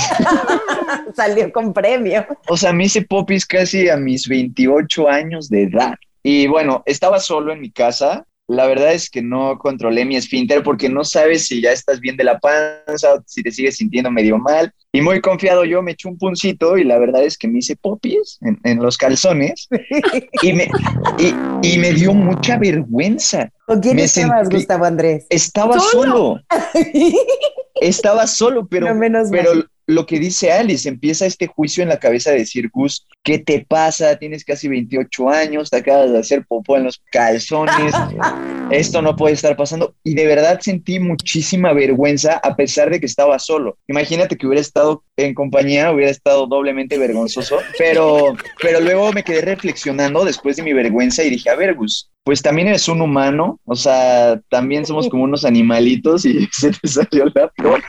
Salió 1.15 1.51
con 1.51 1.73
premio. 1.73 2.25
O 2.47 2.57
sea, 2.57 2.73
me 2.73 2.85
hice 2.85 3.03
popis 3.03 3.45
casi 3.45 3.89
a 3.89 3.97
mis 3.97 4.27
28 4.27 5.07
años 5.09 5.49
de 5.49 5.63
edad. 5.63 5.95
Y 6.23 6.47
bueno, 6.47 6.81
estaba 6.85 7.19
solo 7.19 7.53
en 7.53 7.61
mi 7.61 7.71
casa. 7.71 8.25
La 8.53 8.67
verdad 8.67 8.93
es 8.93 9.09
que 9.09 9.21
no 9.21 9.57
controlé 9.57 10.05
mi 10.05 10.15
esfínter 10.15 10.61
porque 10.63 10.87
no 10.89 11.03
sabes 11.03 11.47
si 11.47 11.61
ya 11.61 11.71
estás 11.71 11.99
bien 11.99 12.15
de 12.17 12.23
la 12.23 12.39
panza 12.39 13.15
o 13.15 13.23
si 13.25 13.41
te 13.41 13.51
sigues 13.51 13.77
sintiendo 13.77 14.11
medio 14.11 14.37
mal. 14.37 14.71
Y 14.91 15.01
muy 15.01 15.21
confiado 15.21 15.65
yo 15.65 15.81
me 15.81 15.91
eché 15.93 16.07
un 16.07 16.17
puncito 16.19 16.77
y 16.77 16.83
la 16.83 16.99
verdad 16.99 17.23
es 17.23 17.37
que 17.37 17.47
me 17.47 17.59
hice 17.59 17.75
popis 17.75 18.37
en, 18.41 18.59
en 18.63 18.79
los 18.81 18.97
calzones 18.97 19.67
y 20.43 20.53
me, 20.53 20.69
y, 21.17 21.33
y 21.67 21.77
me 21.79 21.93
dio 21.93 22.13
mucha 22.13 22.57
vergüenza. 22.57 23.49
¿Con 23.65 23.79
quién 23.79 23.95
Me 23.95 24.03
estabas, 24.03 24.47
sentí- 24.47 24.55
Gustavo 24.57 24.85
Andrés? 24.85 25.25
Estaba 25.29 25.79
solo, 25.79 26.39
estaba 27.81 28.27
solo, 28.27 28.67
pero, 28.67 28.87
No, 28.89 28.95
menos 28.95 29.29
mal. 29.31 29.69
Lo 29.85 30.05
que 30.05 30.19
dice 30.19 30.51
Alice, 30.51 30.87
empieza 30.87 31.25
este 31.25 31.47
juicio 31.47 31.83
en 31.83 31.89
la 31.89 31.99
cabeza 31.99 32.31
de 32.31 32.39
decir, 32.39 32.69
Gus, 32.71 33.05
¿qué 33.23 33.39
te 33.39 33.65
pasa? 33.67 34.17
Tienes 34.17 34.45
casi 34.45 34.67
28 34.67 35.29
años, 35.29 35.69
te 35.69 35.77
acabas 35.77 36.11
de 36.11 36.19
hacer 36.19 36.45
popó 36.45 36.77
en 36.77 36.85
los 36.85 37.01
calzones, 37.11 37.93
esto 38.71 39.01
no 39.01 39.15
puede 39.15 39.33
estar 39.33 39.55
pasando. 39.55 39.95
Y 40.03 40.15
de 40.15 40.27
verdad 40.27 40.59
sentí 40.61 40.99
muchísima 40.99 41.73
vergüenza 41.73 42.39
a 42.43 42.55
pesar 42.55 42.89
de 42.89 42.99
que 42.99 43.05
estaba 43.05 43.39
solo. 43.39 43.77
Imagínate 43.87 44.37
que 44.37 44.47
hubiera 44.47 44.61
estado 44.61 45.03
en 45.17 45.33
compañía, 45.33 45.91
hubiera 45.91 46.11
estado 46.11 46.47
doblemente 46.47 46.97
vergonzoso, 46.97 47.59
pero, 47.77 48.35
pero 48.61 48.79
luego 48.79 49.11
me 49.11 49.23
quedé 49.23 49.41
reflexionando 49.41 50.25
después 50.25 50.57
de 50.57 50.63
mi 50.63 50.73
vergüenza 50.73 51.23
y 51.23 51.29
dije, 51.29 51.49
a 51.49 51.55
ver, 51.55 51.75
Gus, 51.75 52.09
pues 52.23 52.41
también 52.41 52.69
eres 52.69 52.87
un 52.87 53.01
humano, 53.01 53.59
o 53.65 53.75
sea, 53.75 54.39
también 54.49 54.85
somos 54.85 55.09
como 55.09 55.23
unos 55.23 55.43
animalitos 55.43 56.25
y 56.25 56.47
se 56.51 56.71
te 56.71 56.87
salió 56.87 57.25
la 57.35 57.51
güey. 57.57 57.79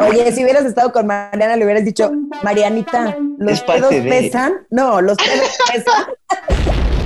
Oye, 0.00 0.32
si 0.32 0.42
hubieras 0.42 0.64
estado 0.64 0.92
con 0.92 1.06
Mariana, 1.06 1.56
le 1.56 1.64
hubieras 1.64 1.84
dicho, 1.84 2.12
Marianita, 2.42 3.16
¿los 3.38 3.60
pedos 3.62 3.90
de- 3.90 4.02
pesan? 4.02 4.52
No, 4.70 5.00
los 5.00 5.16
pedos 5.16 5.56
pesan. 5.72 6.04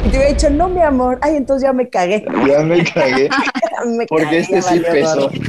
Y 0.06 0.10
te 0.10 0.16
hubiera 0.16 0.32
dicho, 0.32 0.50
no, 0.50 0.68
mi 0.68 0.80
amor. 0.80 1.18
Ay, 1.22 1.36
entonces 1.36 1.64
ya 1.64 1.72
me 1.72 1.88
cagué. 1.90 2.24
Ya 2.46 2.60
me 2.60 2.82
cagué, 2.84 3.28
Me 3.86 4.06
porque 4.06 4.24
cagué, 4.24 4.38
este 4.38 4.62
sí 4.62 4.80
valió 4.80 4.92
pesó. 4.92 5.30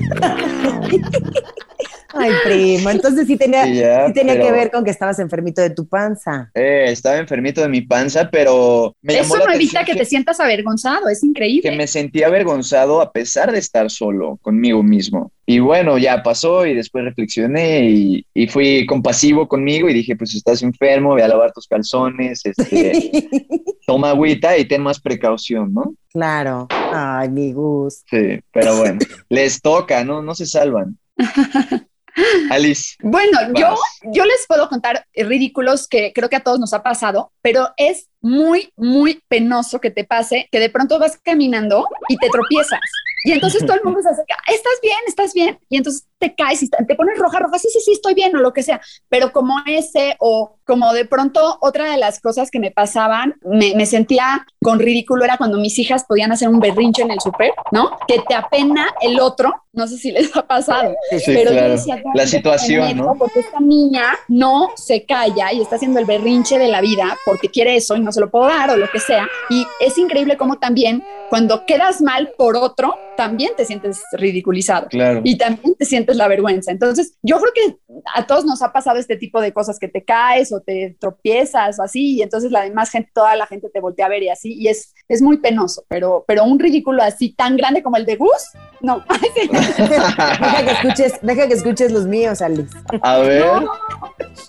Ay, 2.12 2.31
primo, 2.43 2.89
entonces 2.89 3.27
sí 3.27 3.38
tenía, 3.38 3.65
Sí, 3.65 3.75
ya, 3.75 4.08
sí 4.08 4.13
tenía 4.13 4.34
pero- 4.34 4.46
que 4.46 4.51
ver 4.51 4.72
con 4.72 4.84
que 4.84 4.89
estabas 4.89 5.19
enfermito 5.19 5.62
de 5.62 5.69
tu 5.69 5.88
panza. 5.88 6.50
Eh, 6.55 6.86
estaba 6.88 7.17
enfermito 7.17 7.62
de 7.62 7.69
mi 7.69 7.81
panza, 7.81 8.29
pero 8.31 8.96
me 9.03 9.13
llamó 9.13 9.36
Eso 9.36 9.38
la 9.38 9.46
no 9.46 9.51
evita 9.53 9.79
atención 9.81 9.86
que 9.98 10.03
te 10.03 10.10
sientas 10.10 10.39
avergonzado, 10.39 11.08
es 11.08 11.24
increíble. 11.24 11.69
que 11.69 11.75
me 11.77 11.86
sentía 11.86 12.25
avergonzado 12.27 13.00
a 13.01 13.12
pesar 13.12 13.51
de 13.51 13.60
estar 13.60 13.91
solo 13.91 14.39
conmigo 14.41 14.81
mismo. 14.81 15.31
Y 15.50 15.58
bueno, 15.58 15.98
ya 15.98 16.22
pasó 16.22 16.63
y 16.68 16.75
después 16.75 17.03
reflexioné 17.03 17.89
y, 17.89 18.24
y 18.36 18.46
fui 18.46 18.86
compasivo 18.86 19.48
conmigo 19.48 19.89
y 19.89 19.96
dije, 19.96 20.15
pues 20.15 20.36
estás 20.36 20.62
enfermo, 20.62 21.15
ve 21.15 21.24
a 21.24 21.27
lavar 21.27 21.51
tus 21.53 21.65
calzones, 21.65 22.46
este, 22.46 23.12
toma 23.88 24.12
agüita 24.12 24.56
y 24.60 24.65
ten 24.65 24.84
más 24.84 25.01
precaución, 25.01 25.74
¿no? 25.74 25.96
claro. 26.13 26.68
Ay, 26.70 27.29
mi 27.29 27.51
Gus. 27.51 28.03
Sí, 28.08 28.39
pero 28.51 28.77
bueno, 28.77 29.00
les 29.29 29.60
toca, 29.60 30.03
¿no? 30.03 30.22
No 30.22 30.36
se 30.36 30.46
salvan. 30.46 31.00
Alice. 32.51 32.96
Bueno, 33.01 33.39
yo, 33.56 33.75
yo 34.03 34.25
les 34.25 34.46
puedo 34.48 34.70
contar 34.70 35.08
ridículos 35.15 35.88
que 35.88 36.13
creo 36.13 36.29
que 36.29 36.36
a 36.36 36.44
todos 36.44 36.60
nos 36.60 36.74
ha 36.74 36.84
pasado, 36.84 37.32
pero 37.41 37.70
es 37.77 38.08
muy, 38.22 38.72
muy 38.75 39.24
penoso 39.27 39.82
que 39.82 39.89
te 39.89 40.03
pase 40.03 40.48
que 40.51 40.60
de 40.60 40.70
pronto 40.70 41.00
vas 41.00 41.20
caminando 41.24 41.88
y 42.08 42.18
te 42.18 42.29
tropiezas. 42.29 42.82
Y 43.24 43.32
entonces 43.32 43.66
todo 43.66 43.76
el 43.76 43.84
mundo 43.84 44.02
se 44.02 44.10
acerca, 44.10 44.36
estás 44.48 44.80
bien, 44.82 44.98
estás 45.08 45.34
bien. 45.34 45.60
Y 45.70 45.78
entonces 45.78 46.08
te 46.18 46.36
caes 46.36 46.64
y 46.64 46.70
te 46.70 46.96
pones 46.96 47.18
roja, 47.18 47.40
roja, 47.40 47.60
sí, 47.60 47.68
sí, 47.72 47.80
sí, 47.82 47.92
estoy 47.94 48.14
bien 48.14 48.36
o 48.36 48.40
lo 48.40 48.54
que 48.54 48.64
sea. 48.64 48.82
Pero 49.10 49.32
como 49.32 49.56
ese 49.66 50.16
o 50.20 50.59
como 50.70 50.94
de 50.94 51.06
pronto 51.06 51.58
otra 51.62 51.92
de 51.92 51.98
las 51.98 52.20
cosas 52.20 52.52
que 52.52 52.60
me 52.60 52.70
pasaban, 52.70 53.36
me, 53.44 53.74
me 53.76 53.88
sentía 53.88 54.46
con 54.62 54.78
ridículo 54.78 55.26
era 55.26 55.36
cuando 55.36 55.58
mis 55.58 55.80
hijas 55.80 56.06
podían 56.08 56.32
hacer 56.32 56.48
un 56.48 56.60
berrinche 56.60 57.02
en 57.02 57.10
el 57.10 57.20
súper, 57.20 57.52
¿no? 57.72 57.90
Que 58.08 58.20
te 58.28 58.36
apena 58.36 58.94
el 59.02 59.20
otro, 59.20 59.64
no 59.74 59.88
sé 59.88 59.98
si 59.98 60.12
les 60.12 60.36
ha 60.38 60.46
pasado. 60.46 60.94
Sí, 61.10 61.24
pero 61.26 61.50
yo 61.50 61.58
claro. 61.58 61.70
decía, 61.72 61.96
La 61.96 62.02
"¿Dónde 62.04 62.28
situación, 62.28 62.82
me 62.88 62.94
meto?", 62.94 63.08
¿no? 63.08 63.16
Porque 63.16 63.40
esta 63.40 63.60
niña 63.60 64.04
no 64.28 64.70
se 64.76 65.06
calla 65.08 65.52
y 65.52 65.62
está 65.62 65.78
haciendo 65.78 66.00
el 66.00 66.06
berrinche 66.06 66.60
de 66.60 66.68
la 66.68 66.82
vida 66.82 67.18
porque 67.26 67.50
quiere 67.50 67.76
eso 67.76 67.96
y 67.96 68.02
no 68.02 68.12
se 68.12 68.20
lo 68.22 68.30
puedo 68.30 68.46
dar 68.46 68.70
o 68.70 68.78
lo 68.78 68.88
que 68.92 69.00
sea. 69.00 69.28
Y 69.50 69.66
es 69.80 69.98
increíble 69.98 70.38
cómo 70.38 70.60
también 70.60 71.04
cuando 71.30 71.66
quedas 71.66 72.02
mal 72.02 72.32
por 72.38 72.56
otro, 72.56 72.96
también 73.16 73.52
te 73.56 73.66
sientes 73.66 74.02
ridiculizado. 74.14 74.88
Claro. 74.88 75.22
Y 75.24 75.38
también 75.38 75.76
te 75.76 75.86
sientes 75.86 76.16
la 76.16 76.28
vergüenza. 76.28 76.72
Entonces, 76.72 77.14
yo 77.22 77.38
creo 77.40 77.52
que 77.54 77.78
a 78.16 78.26
todos 78.26 78.46
nos 78.46 78.62
ha 78.62 78.72
pasado 78.72 78.98
este 78.98 79.16
tipo 79.16 79.40
de 79.42 79.54
cosas 79.54 79.78
que 79.78 79.88
te 79.88 80.04
caes 80.04 80.52
o 80.52 80.59
te 80.62 80.96
tropiezas 81.00 81.80
o 81.80 81.84
así, 81.84 82.16
y 82.18 82.22
entonces 82.22 82.51
la 82.51 82.62
demás 82.63 82.89
gente, 82.89 83.10
toda 83.13 83.36
la 83.36 83.46
gente 83.48 83.70
te 83.70 83.80
voltea 83.80 84.06
a 84.06 84.10
ver 84.10 84.24
y 84.24 84.30
así, 84.30 84.54
y 84.54 84.68
es, 84.68 84.94
es 85.08 85.22
muy 85.22 85.38
penoso, 85.38 85.84
pero, 85.88 86.25
pero 86.28 86.44
un 86.44 86.60
ridículo 86.60 87.01
así 87.04 87.34
tan 87.34 87.58
grande 87.58 87.82
como 87.84 87.98
el 87.98 88.06
de 88.06 88.16
Gus, 88.16 88.50
no. 88.82 89.04
Deja 89.89 90.66
que 90.66 90.72
escuches, 90.72 91.20
deja 91.22 91.48
que 91.48 91.54
escuches 91.54 91.92
los 91.92 92.06
míos, 92.06 92.42
Alice. 92.42 92.75
A 93.01 93.18
ver, 93.20 93.46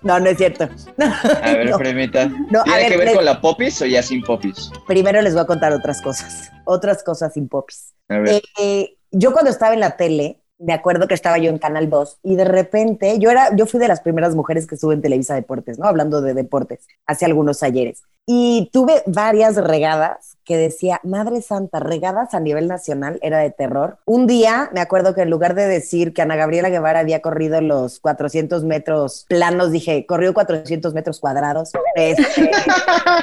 No, 0.02 0.18
no 0.20 0.26
es 0.30 0.36
cierto. 0.38 0.68
a 1.42 1.52
ver, 1.52 1.70
No. 1.70 1.78
primita. 1.78 2.26
No, 2.50 2.60
a 2.60 2.64
¿Tiene 2.64 2.78
ver, 2.80 2.90
que 2.92 2.96
ver 2.98 3.06
les- 3.08 3.16
con 3.16 3.24
la 3.24 3.40
popis 3.40 3.80
o 3.82 3.86
ya 3.86 4.02
sin 4.02 4.22
popis? 4.22 4.70
Primero 4.86 5.20
les 5.22 5.34
voy 5.34 5.42
a 5.42 5.46
contar 5.46 5.72
otras 5.72 6.00
cosas, 6.02 6.50
otras 6.64 7.02
cosas 7.02 7.32
sin 7.34 7.48
popis. 7.48 7.94
A 8.08 8.18
ver. 8.18 8.42
Eh, 8.60 8.96
yo 9.10 9.32
cuando 9.32 9.50
estaba 9.50 9.74
en 9.74 9.80
la 9.80 9.96
tele, 9.96 10.39
me 10.60 10.74
acuerdo 10.74 11.08
que 11.08 11.14
estaba 11.14 11.38
yo 11.38 11.50
en 11.50 11.58
Canal 11.58 11.88
2 11.88 12.18
y 12.22 12.36
de 12.36 12.44
repente 12.44 13.18
yo 13.18 13.30
era, 13.30 13.54
yo 13.56 13.66
fui 13.66 13.80
de 13.80 13.88
las 13.88 14.00
primeras 14.00 14.36
mujeres 14.36 14.66
que 14.66 14.74
estuve 14.74 14.94
en 14.94 15.02
Televisa 15.02 15.34
Deportes, 15.34 15.78
¿no? 15.78 15.86
Hablando 15.86 16.20
de 16.20 16.34
deportes, 16.34 16.86
hace 17.06 17.24
algunos 17.24 17.62
ayeres. 17.62 18.02
Y 18.26 18.70
tuve 18.72 19.02
varias 19.06 19.56
regadas 19.56 20.36
que 20.44 20.56
decía, 20.56 21.00
Madre 21.02 21.42
Santa, 21.42 21.80
regadas 21.80 22.34
a 22.34 22.40
nivel 22.40 22.68
nacional, 22.68 23.18
era 23.22 23.38
de 23.38 23.50
terror. 23.50 23.98
Un 24.04 24.26
día 24.26 24.68
me 24.72 24.80
acuerdo 24.80 25.14
que 25.14 25.22
en 25.22 25.30
lugar 25.30 25.54
de 25.54 25.66
decir 25.66 26.12
que 26.12 26.22
Ana 26.22 26.36
Gabriela 26.36 26.68
Guevara 26.68 27.00
había 27.00 27.22
corrido 27.22 27.60
los 27.60 27.98
400 28.00 28.64
metros 28.64 29.26
planos, 29.28 29.70
dije, 29.72 30.06
corrió 30.06 30.34
400 30.34 30.92
metros 30.92 31.20
cuadrados. 31.20 31.70
Este, 31.94 32.50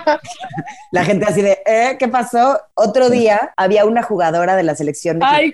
la 0.91 1.06
gente 1.06 1.25
así 1.25 1.41
de, 1.41 1.60
¿eh? 1.65 1.98
¿Qué 2.00 2.08
pasó? 2.08 2.60
Otro 2.74 3.10
día 3.10 3.53
había 3.58 3.86
una 3.86 4.03
jugadora 4.03 4.56
de 4.56 4.63
la 4.63 4.75
selección 4.75 5.20
Ay, 5.22 5.53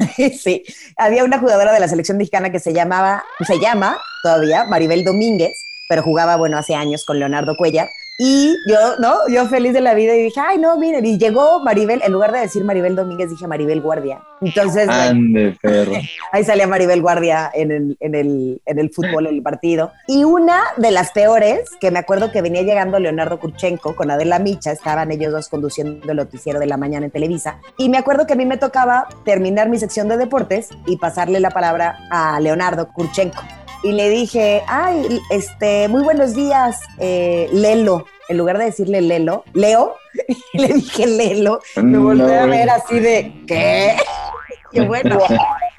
sí, 0.38 0.64
había 0.96 1.24
una 1.24 1.38
jugadora 1.38 1.72
de 1.72 1.80
la 1.80 1.88
selección 1.88 2.18
mexicana 2.18 2.50
que 2.50 2.58
se 2.58 2.72
llamaba, 2.72 3.24
se 3.46 3.58
llama 3.58 3.98
todavía 4.22 4.64
Maribel 4.64 5.04
Domínguez, 5.04 5.64
pero 5.88 6.02
jugaba, 6.02 6.36
bueno, 6.36 6.56
hace 6.56 6.74
años 6.74 7.04
con 7.04 7.18
Leonardo 7.18 7.56
Cuellar. 7.56 7.88
Y 8.22 8.54
yo, 8.66 8.76
¿no? 8.98 9.14
Yo 9.30 9.46
feliz 9.46 9.72
de 9.72 9.80
la 9.80 9.94
vida 9.94 10.14
y 10.14 10.24
dije, 10.24 10.38
ay, 10.38 10.58
no, 10.58 10.76
miren, 10.76 11.06
y 11.06 11.16
llegó 11.16 11.60
Maribel, 11.60 12.02
en 12.04 12.12
lugar 12.12 12.32
de 12.32 12.40
decir 12.40 12.62
Maribel 12.64 12.94
Domínguez, 12.94 13.30
dije 13.30 13.46
Maribel 13.46 13.80
Guardia. 13.80 14.20
Entonces, 14.42 14.90
Ande, 14.90 15.56
perro. 15.62 15.92
ahí 16.32 16.44
salía 16.44 16.66
Maribel 16.66 17.00
Guardia 17.00 17.50
en 17.54 17.70
el, 17.70 17.96
en, 17.98 18.14
el, 18.14 18.60
en 18.66 18.78
el 18.78 18.90
fútbol, 18.90 19.26
en 19.26 19.36
el 19.36 19.42
partido. 19.42 19.92
Y 20.06 20.24
una 20.24 20.60
de 20.76 20.90
las 20.90 21.12
peores, 21.12 21.70
que 21.80 21.90
me 21.90 21.98
acuerdo 21.98 22.30
que 22.30 22.42
venía 22.42 22.60
llegando 22.60 22.98
Leonardo 22.98 23.40
Kurchenko 23.40 23.96
con 23.96 24.10
Adela 24.10 24.38
Micha, 24.38 24.70
estaban 24.70 25.10
ellos 25.10 25.32
dos 25.32 25.48
conduciendo 25.48 26.10
el 26.10 26.16
noticiero 26.18 26.60
de 26.60 26.66
la 26.66 26.76
mañana 26.76 27.06
en 27.06 27.12
Televisa. 27.12 27.58
Y 27.78 27.88
me 27.88 27.96
acuerdo 27.96 28.26
que 28.26 28.34
a 28.34 28.36
mí 28.36 28.44
me 28.44 28.58
tocaba 28.58 29.08
terminar 29.24 29.70
mi 29.70 29.78
sección 29.78 30.08
de 30.08 30.18
deportes 30.18 30.68
y 30.86 30.98
pasarle 30.98 31.40
la 31.40 31.52
palabra 31.52 31.96
a 32.10 32.38
Leonardo 32.38 32.88
Kurchenko. 32.92 33.40
Y 33.82 33.92
le 33.92 34.10
dije, 34.10 34.62
ay, 34.66 35.20
este, 35.30 35.88
muy 35.88 36.02
buenos 36.02 36.34
días, 36.34 36.78
eh, 36.98 37.48
Lelo. 37.52 38.04
En 38.28 38.36
lugar 38.36 38.58
de 38.58 38.66
decirle 38.66 39.00
Lelo, 39.00 39.44
Leo, 39.54 39.94
le 40.52 40.68
dije 40.68 41.06
Lelo. 41.06 41.60
Me 41.76 41.82
No, 41.82 42.10
a 42.10 42.46
ver 42.46 42.68
así 42.68 43.00
de, 43.00 43.32
¿qué? 43.46 43.96
Qué 44.72 44.82
bueno. 44.82 45.18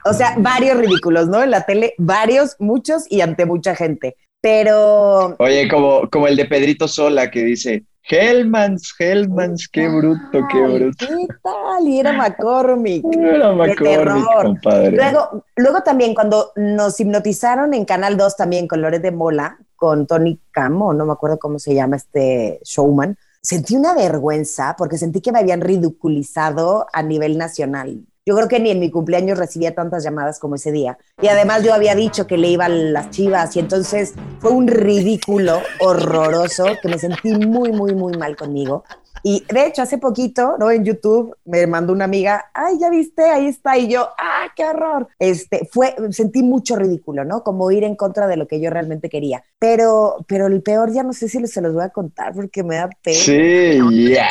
O 0.03 0.13
sea, 0.13 0.34
varios 0.36 0.79
ridículos, 0.79 1.27
¿no? 1.27 1.43
En 1.43 1.51
la 1.51 1.63
tele, 1.63 1.93
varios, 2.00 2.55
muchos 2.58 3.03
y 3.08 3.22
ante 3.22 3.46
mucha 3.46 3.75
gente. 3.75 4.15
Pero 4.41 5.36
Oye, 5.38 5.67
como, 5.67 6.10
como 6.10 6.27
el 6.27 6.36
de 6.36 6.46
Pedrito 6.46 6.88
Sola 6.88 7.29
que 7.29 7.43
dice, 7.43 7.84
Hellmans, 8.10 8.93
Hellmans, 8.98 9.67
qué 9.67 9.88
bruto, 9.88 10.48
qué 10.51 10.62
bruto. 10.62 11.05
¿Qué 11.08 11.27
tal? 11.43 11.88
Y 11.88 12.00
era 12.00 12.13
McCormick. 12.13 13.05
Era 13.13 13.50
De 13.50 13.55
McCormick, 13.55 13.77
terror. 13.79 14.43
compadre. 14.43 14.91
Luego, 14.98 15.46
luego 15.55 15.81
también 15.81 16.13
cuando 16.13 16.51
nos 16.55 17.00
hipnotizaron 17.00 17.74
en 17.74 17.86
Canal 17.86 18.17
2 18.17 18.36
también 18.36 18.67
con 18.67 18.81
de 18.81 19.12
Mola, 19.12 19.58
con 19.75 20.08
Tony 20.08 20.39
Camo, 20.51 20.93
no 20.93 21.05
me 21.05 21.13
acuerdo 21.13 21.39
cómo 21.39 21.60
se 21.60 21.74
llama 21.74 21.96
este 21.96 22.60
showman, 22.63 23.17
sentí 23.41 23.75
una 23.75 23.93
vergüenza 23.93 24.75
porque 24.77 24.98
sentí 24.98 25.22
que 25.22 25.31
me 25.31 25.39
habían 25.39 25.62
ridiculizado 25.62 26.88
a 26.91 27.01
nivel 27.01 27.38
nacional. 27.38 28.05
Yo 28.24 28.36
creo 28.36 28.48
que 28.48 28.60
ni 28.60 28.70
en 28.70 28.80
mi 28.80 28.92
cumpleaños 28.92 29.40
recibía 29.40 29.74
tantas 29.74 30.04
llamadas 30.04 30.38
como 30.40 30.54
ese 30.54 30.72
día. 30.72 30.98
Y 31.22 31.28
además 31.28 31.63
yo 31.63 31.74
había 31.74 31.96
dicho 31.96 32.28
que 32.28 32.38
le 32.38 32.50
iban 32.50 32.94
las 32.94 33.10
chivas 33.10 33.56
y 33.56 33.60
entonces 33.60 34.13
fue 34.40 34.51
un 34.51 34.68
ridículo 34.68 35.60
horroroso 35.80 36.66
que 36.82 36.88
me 36.88 37.00
sentí 37.00 37.34
muy, 37.34 37.72
muy, 37.72 37.96
muy 37.96 38.13
mal 38.13 38.36
conmigo. 38.36 38.84
Y 39.24 39.44
de 39.51 39.66
hecho, 39.68 39.82
hace 39.82 39.98
poquito, 39.98 40.56
¿no? 40.60 40.72
En 40.72 40.84
YouTube 40.84 41.36
me 41.46 41.66
mandó 41.68 41.94
una 41.94 42.06
amiga, 42.06 42.46
ay, 42.54 42.78
ya 42.80 42.90
viste, 42.90 43.24
ahí 43.24 43.48
está. 43.48 43.78
Y 43.78 43.88
yo, 43.88 44.10
ah, 44.20 44.48
qué 44.56 44.66
horror. 44.66 45.08
Este, 45.20 45.68
fue, 45.72 45.96
sentí 46.12 46.44
mucho 46.44 46.75
ridículo, 46.75 47.25
¿no? 47.25 47.44
Como 47.44 47.72
ir 47.72 47.84
en 47.84 47.96
contra 47.96 48.28
de 48.28 48.38
lo 48.38 48.48
que 48.48 48.60
yo 48.60 48.70
realmente 48.70 49.10
quería. 49.10 49.44
Pero, 49.60 50.18
pero 50.28 50.48
el 50.48 50.62
peor 50.62 50.92
ya 50.94 51.04
no 51.04 51.13
sé 51.13 51.28
si 51.28 51.46
se 51.48 51.62
los 51.62 51.74
voy 51.74 51.84
a 51.84 51.90
contar 51.90 52.34
porque 52.34 52.63
me 52.63 52.75
da 52.75 52.90
pena. 53.04 53.18
Sí, 53.18 54.12
ya. 54.12 54.30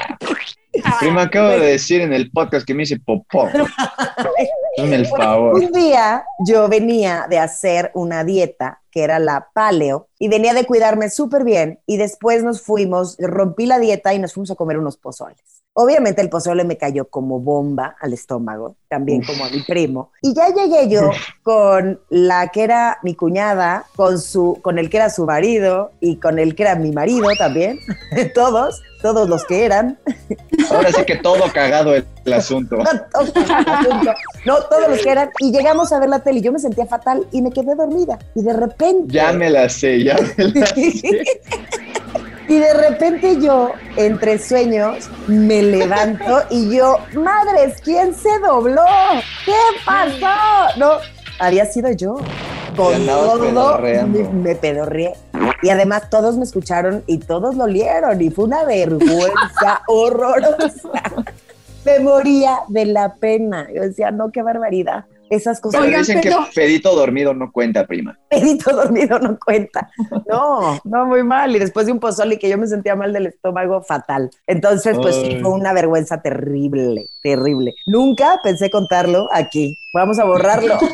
Prima, 1.00 1.22
acabo 1.22 1.48
de 1.48 1.60
decir 1.60 2.00
en 2.00 2.12
el 2.12 2.30
podcast 2.30 2.66
que 2.66 2.74
me 2.74 2.84
hice 2.84 2.98
popó. 2.98 3.48
Hazme 4.78 4.96
el 4.96 5.06
favor. 5.06 5.54
Un 5.54 5.72
día 5.72 6.24
yo 6.46 6.68
venía 6.68 7.26
de 7.28 7.38
hacer 7.38 7.90
una 7.94 8.24
dieta 8.24 8.80
que 8.90 9.02
era 9.02 9.18
la 9.18 9.48
paleo 9.52 10.09
y 10.20 10.28
venía 10.28 10.52
de 10.52 10.66
cuidarme 10.66 11.08
súper 11.08 11.44
bien 11.44 11.80
y 11.86 11.96
después 11.96 12.44
nos 12.44 12.60
fuimos, 12.60 13.16
rompí 13.18 13.64
la 13.64 13.78
dieta 13.78 14.12
y 14.12 14.18
nos 14.18 14.34
fuimos 14.34 14.50
a 14.50 14.54
comer 14.54 14.78
unos 14.78 14.98
pozoles. 14.98 15.60
Obviamente 15.72 16.20
el 16.20 16.28
pozole 16.28 16.64
me 16.64 16.76
cayó 16.76 17.08
como 17.08 17.40
bomba 17.40 17.96
al 18.00 18.12
estómago, 18.12 18.76
también 18.88 19.22
como 19.22 19.44
a 19.44 19.50
mi 19.50 19.62
primo. 19.62 20.10
Y 20.20 20.34
ya 20.34 20.48
llegué 20.48 20.88
yo 20.88 21.10
con 21.42 22.00
la 22.10 22.48
que 22.48 22.64
era 22.64 22.98
mi 23.02 23.14
cuñada, 23.14 23.86
con, 23.96 24.20
su, 24.20 24.58
con 24.62 24.78
el 24.78 24.90
que 24.90 24.98
era 24.98 25.08
su 25.10 25.24
marido 25.24 25.92
y 26.00 26.16
con 26.16 26.38
el 26.38 26.54
que 26.54 26.64
era 26.64 26.74
mi 26.74 26.90
marido 26.90 27.28
también, 27.38 27.78
todos, 28.34 28.82
todos 29.00 29.28
los 29.28 29.44
que 29.46 29.64
eran. 29.64 29.98
Ahora 30.70 30.92
sí 30.92 31.04
que 31.04 31.16
todo 31.16 31.50
cagado 31.52 31.94
el, 31.94 32.04
el 32.24 32.32
asunto. 32.32 32.78
No, 34.44 34.56
todos 34.68 34.88
los 34.88 35.02
que 35.02 35.10
eran. 35.10 35.30
Y 35.38 35.52
llegamos 35.52 35.92
a 35.92 36.00
ver 36.00 36.08
la 36.08 36.18
tele 36.18 36.40
y 36.40 36.42
yo 36.42 36.52
me 36.52 36.58
sentía 36.58 36.86
fatal 36.86 37.26
y 37.32 37.42
me 37.42 37.50
quedé 37.50 37.74
dormida. 37.74 38.18
Y 38.34 38.42
de 38.42 38.52
repente. 38.52 39.12
Ya 39.12 39.32
me 39.32 39.50
la 39.50 39.68
sé, 39.68 40.02
ya 40.02 40.09
y 42.48 42.58
de 42.58 42.74
repente 42.74 43.40
yo, 43.40 43.72
entre 43.96 44.38
sueños, 44.38 45.10
me 45.26 45.62
levanto 45.62 46.42
y 46.50 46.76
yo, 46.76 46.98
madres, 47.14 47.80
¿quién 47.82 48.14
se 48.14 48.38
dobló? 48.38 48.84
¿Qué 49.44 49.52
pasó? 49.84 50.78
No, 50.78 50.92
había 51.38 51.66
sido 51.66 51.90
yo. 51.92 52.18
Con 52.76 53.06
todo 53.06 53.78
me, 53.78 54.04
me 54.04 54.54
pedorreé. 54.54 55.14
Y 55.62 55.68
además 55.68 56.08
todos 56.08 56.36
me 56.36 56.44
escucharon 56.44 57.02
y 57.06 57.18
todos 57.18 57.56
lo 57.56 57.64
olieron 57.64 58.20
y 58.20 58.30
fue 58.30 58.44
una 58.46 58.64
vergüenza 58.64 59.82
horrorosa. 59.88 61.02
Me 61.84 61.98
moría 62.00 62.60
de 62.68 62.86
la 62.86 63.14
pena. 63.14 63.68
Yo 63.72 63.82
decía, 63.82 64.10
no, 64.10 64.30
qué 64.30 64.42
barbaridad. 64.42 65.04
Esas 65.30 65.60
cosas. 65.60 65.80
Pero 65.80 65.98
dicen 65.98 66.20
que 66.20 66.30
pedito 66.54 66.94
dormido 66.94 67.32
no 67.32 67.50
cuenta, 67.50 67.86
prima. 67.86 68.18
Pedito 68.28 68.74
dormido 68.74 69.18
no 69.18 69.38
cuenta. 69.38 69.90
No, 70.28 70.78
no, 70.84 71.06
muy 71.06 71.22
mal. 71.22 71.54
Y 71.56 71.58
después 71.58 71.86
de 71.86 71.92
un 71.92 72.00
pozole 72.00 72.38
que 72.38 72.48
yo 72.48 72.58
me 72.58 72.66
sentía 72.66 72.96
mal 72.96 73.12
del 73.12 73.26
estómago, 73.26 73.82
fatal. 73.82 74.30
Entonces, 74.46 74.96
pues 75.00 75.16
sí, 75.16 75.38
fue 75.40 75.52
una 75.52 75.72
vergüenza 75.72 76.20
terrible, 76.20 77.06
terrible. 77.22 77.74
Nunca 77.86 78.38
pensé 78.42 78.70
contarlo 78.70 79.28
aquí. 79.32 79.78
Vamos 79.94 80.18
a 80.18 80.24
borrarlo. 80.24 80.78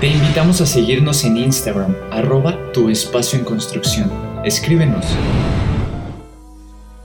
Te 0.00 0.08
invitamos 0.08 0.60
a 0.60 0.66
seguirnos 0.66 1.24
en 1.24 1.38
Instagram, 1.38 1.96
arroba 2.10 2.70
tu 2.72 2.90
espacio 2.90 3.38
en 3.38 3.46
construcción. 3.46 4.12
Escríbenos. 4.44 5.06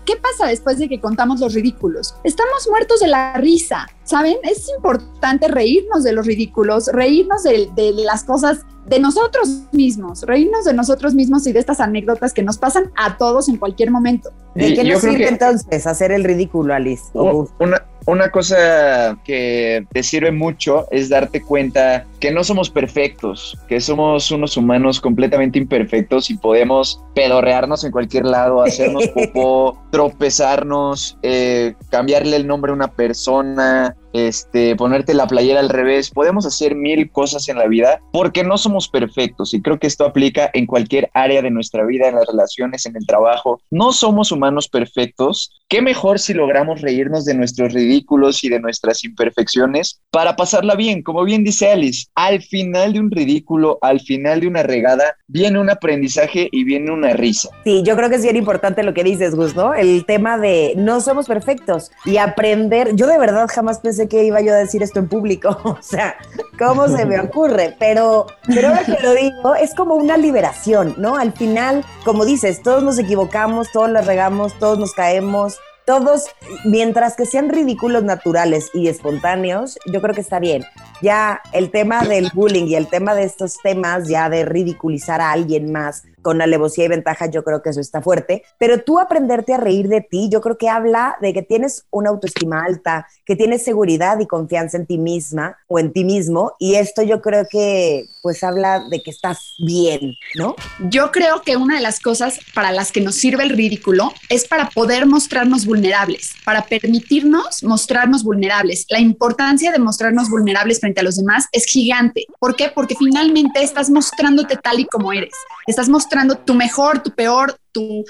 ¿Qué 0.06 0.16
pasa 0.16 0.48
después 0.48 0.80
de 0.80 0.90
que 0.90 1.00
contamos 1.00 1.40
los 1.40 1.54
ridículos? 1.54 2.16
Estamos 2.24 2.68
muertos 2.70 3.00
de 3.00 3.08
la 3.08 3.34
risa, 3.34 3.88
¿saben? 4.04 4.38
Es 4.44 4.70
importante 4.76 5.48
reírnos 5.48 6.04
de 6.04 6.14
los 6.14 6.26
ridículos, 6.26 6.88
reírnos 6.88 7.44
de, 7.44 7.70
de 7.76 7.92
las 7.94 8.24
cosas 8.24 8.66
de 8.88 9.00
nosotros 9.00 9.64
mismos, 9.72 10.24
reírnos 10.24 10.66
de 10.66 10.74
nosotros 10.74 11.14
mismos 11.14 11.46
y 11.46 11.54
de 11.54 11.60
estas 11.60 11.80
anécdotas 11.80 12.34
que 12.34 12.44
nos 12.44 12.58
pasan 12.58 12.92
a 12.98 13.18
todos 13.18 13.48
en 13.48 13.58
cualquier 13.58 13.92
momento. 13.92 14.32
¿De 14.56 14.74
qué 14.74 14.84
nos 14.84 15.02
sirve 15.02 15.28
entonces 15.28 15.88
hacer 15.88 16.12
el 16.12 16.24
ridículo, 16.24 16.74
Alice? 16.74 17.04
Una, 17.14 17.86
una 18.06 18.30
cosa 18.30 19.18
que 19.24 19.86
te 19.92 20.04
sirve 20.04 20.32
mucho 20.32 20.88
es 20.92 21.10
darte 21.10 21.42
cuenta 21.42 22.06
que 22.20 22.32
no 22.32 22.44
somos 22.44 22.70
perfectos, 22.70 23.58
que 23.68 23.80
somos 23.80 24.32
unos 24.32 24.58
humanos 24.58 25.00
completamente 25.00 25.60
imperfectos 25.60 26.30
y 26.30 26.38
podemos 26.38 27.04
pedorrearnos 27.14 27.84
en 27.84 27.92
cualquier 27.92 28.26
lado, 28.26 28.64
hacernos 28.64 29.08
popó, 29.14 29.78
tropezarnos, 29.92 31.18
eh, 31.22 31.76
cambiarle 31.90 32.38
el 32.38 32.48
nombre 32.48 32.72
a 32.72 32.76
una 32.76 32.92
persona, 32.92 33.96
este, 34.14 34.76
ponerte 34.76 35.14
la 35.14 35.28
playera 35.28 35.60
al 35.60 35.70
revés. 35.70 36.10
Podemos 36.10 36.46
hacer 36.46 36.76
mil 36.76 37.12
cosas 37.12 37.48
en 37.50 37.58
la 37.58 37.68
vida 37.68 38.02
porque 38.12 38.44
no 38.44 38.58
somos 38.58 38.88
perfectos 38.88 39.54
y 39.54 39.62
creo 39.62 39.80
que 39.80 39.88
esto 39.88 40.06
aplica 40.06 40.50
en 40.54 40.66
cualquier 40.66 41.10
área 41.14 41.42
de 41.42 41.52
nuestra 41.52 41.86
vida, 41.86 42.08
en 42.08 42.16
las 42.16 42.28
relaciones, 42.28 42.86
en 42.86 42.96
el 42.96 43.06
trabajo. 43.06 43.62
No 43.70 43.92
somos 43.92 44.32
humanos 44.32 44.68
perfectos. 44.68 45.52
¿Qué 45.68 45.82
mejor 45.82 46.20
si 46.20 46.34
logramos 46.34 46.82
reírnos 46.82 47.26
de 47.26 47.34
nuestros 47.34 47.74
ridículos 47.74 48.44
y 48.44 48.50
de 48.50 48.60
nuestras 48.60 49.04
imperfecciones 49.04 50.02
para 50.12 50.36
pasarla 50.36 50.76
bien? 50.76 51.02
Como 51.02 51.24
bien 51.24 51.44
dice 51.44 51.72
Alice, 51.72 52.08
al 52.16 52.42
final 52.42 52.94
de 52.94 53.00
un 53.00 53.12
ridículo, 53.12 53.78
al 53.82 54.02
final 54.02 54.42
de 54.42 54.48
una 54.48 54.64
regada, 54.64 55.16
viene 55.28 55.60
un 55.60 55.70
aprendizaje 55.70 56.50
y 56.52 56.66
viene 56.66 56.92
una 56.92 57.14
risa. 57.14 57.50
Sí, 57.64 57.84
yo 57.86 57.96
creo 57.96 58.10
que 58.10 58.16
es 58.16 58.24
bien 58.24 58.36
importante 58.36 58.84
lo 58.84 58.94
que 58.94 59.04
dices, 59.04 59.36
Gus, 59.36 59.56
¿no? 59.56 59.74
El 59.74 60.06
tema 60.06 60.38
de 60.38 60.74
no 60.76 61.00
somos 61.00 61.28
perfectos 61.28 61.92
y 62.06 62.18
aprender. 62.18 62.96
Yo 62.96 63.08
de 63.08 63.18
verdad 63.18 63.48
jamás 63.50 63.80
pensé 63.80 64.01
que 64.08 64.24
iba 64.24 64.42
yo 64.42 64.54
a 64.54 64.58
decir 64.58 64.84
esto 64.84 65.00
en 65.00 65.08
público. 65.08 65.58
O 65.82 65.82
sea, 65.82 66.16
¿cómo 66.60 66.88
se 66.88 67.06
me 67.06 67.20
ocurre? 67.20 67.76
Pero, 67.80 68.28
pero 68.48 68.70
ahora 68.70 68.84
que 68.84 68.98
lo 69.02 69.14
digo, 69.14 69.56
es 69.56 69.74
como 69.74 69.96
una 69.96 70.18
liberación, 70.18 70.96
¿no? 70.98 71.16
Al 71.16 71.34
final, 71.34 71.84
como 72.06 72.26
dices, 72.26 72.62
todos 72.62 72.84
nos 72.84 73.00
equivocamos, 73.00 73.72
todos 73.72 73.90
la 73.90 74.02
regamos, 74.02 74.58
todos 74.60 74.78
nos 74.78 74.94
caemos, 74.94 75.58
todos, 75.86 76.26
mientras 76.66 77.16
que 77.16 77.26
sean 77.26 77.50
ridículos 77.50 78.04
naturales 78.04 78.70
y 78.74 78.88
espontáneos, 78.88 79.80
yo 79.92 80.02
creo 80.02 80.14
que 80.14 80.22
está 80.22 80.40
bien. 80.40 80.64
Ya 81.02 81.42
el 81.52 81.72
tema 81.72 82.04
del 82.04 82.30
bullying 82.34 82.68
y 82.68 82.76
el 82.76 82.88
tema 82.88 83.16
de 83.16 83.24
estos 83.24 83.58
temas, 83.64 84.08
ya 84.08 84.30
de 84.30 84.46
ridiculizar 84.46 85.22
a 85.22 85.32
alguien 85.32 85.72
más 85.72 86.04
con 86.22 86.42
alevosía 86.42 86.86
y 86.86 86.90
ventaja, 86.90 87.26
yo 87.26 87.44
creo 87.44 87.62
que 87.62 87.70
eso 87.70 87.82
está 87.82 88.02
fuerte. 88.02 88.44
Pero 88.58 88.84
tú 88.84 89.00
aprenderte 89.00 89.54
a 89.54 89.58
reír 89.58 89.88
de 89.88 90.02
ti, 90.02 90.30
yo 90.30 90.42
creo 90.42 90.58
que 90.58 90.70
habla 90.70 91.18
de 91.22 91.34
que 91.34 91.42
tienes 91.42 91.86
una 91.92 92.10
autoestima 92.10 92.64
alta, 92.64 93.08
que 93.26 93.36
tienes 93.36 93.64
seguridad 93.64 94.20
y 94.20 94.28
confianza 94.28 94.78
en 94.78 94.86
ti 94.86 94.98
misma 94.98 95.58
o 95.68 95.80
en 95.80 95.92
ti 95.92 96.04
mismo. 96.04 96.54
Y 96.60 96.76
esto 96.76 97.02
yo 97.02 97.22
creo 97.22 97.46
que 97.50 98.06
pues 98.22 98.44
habla 98.44 98.84
de 98.90 99.02
que 99.02 99.10
estás 99.10 99.56
bien, 99.66 100.16
¿no? 100.36 100.56
Yo 100.90 101.12
creo 101.12 101.42
que 101.42 101.58
una 101.58 101.76
de 101.76 101.82
las 101.82 102.00
cosas 102.00 102.40
para 102.54 102.72
las 102.72 102.92
que 102.92 103.02
nos 103.02 103.16
sirve 103.16 103.44
el 103.44 103.50
ridículo 103.50 104.14
es 104.30 104.48
para 104.48 104.70
poder 104.70 105.08
mostrarnos 105.08 105.66
vulnerables, 105.66 106.34
para 106.46 106.64
permitirnos 106.66 107.64
mostrarnos 107.64 108.24
vulnerables. 108.24 108.86
La 108.90 109.00
importancia 109.00 109.72
de 109.72 109.80
mostrarnos 109.80 110.30
vulnerables 110.30 110.80
frente 110.80 111.02
a 111.02 111.04
los 111.04 111.16
demás 111.16 111.48
es 111.52 111.66
gigante. 111.66 112.28
¿Por 112.40 112.56
qué? 112.56 112.72
Porque 112.74 112.96
finalmente 112.96 113.64
estás 113.64 113.90
mostrándote 113.90 114.56
tal 114.58 114.80
y 114.80 114.86
como 114.86 115.12
eres. 115.14 115.34
Estás 115.66 115.90
mostrando 115.90 116.11
tu 116.46 116.54
mejor, 116.54 117.02
tu 117.04 117.12
peor, 117.12 117.58
tu 117.72 118.04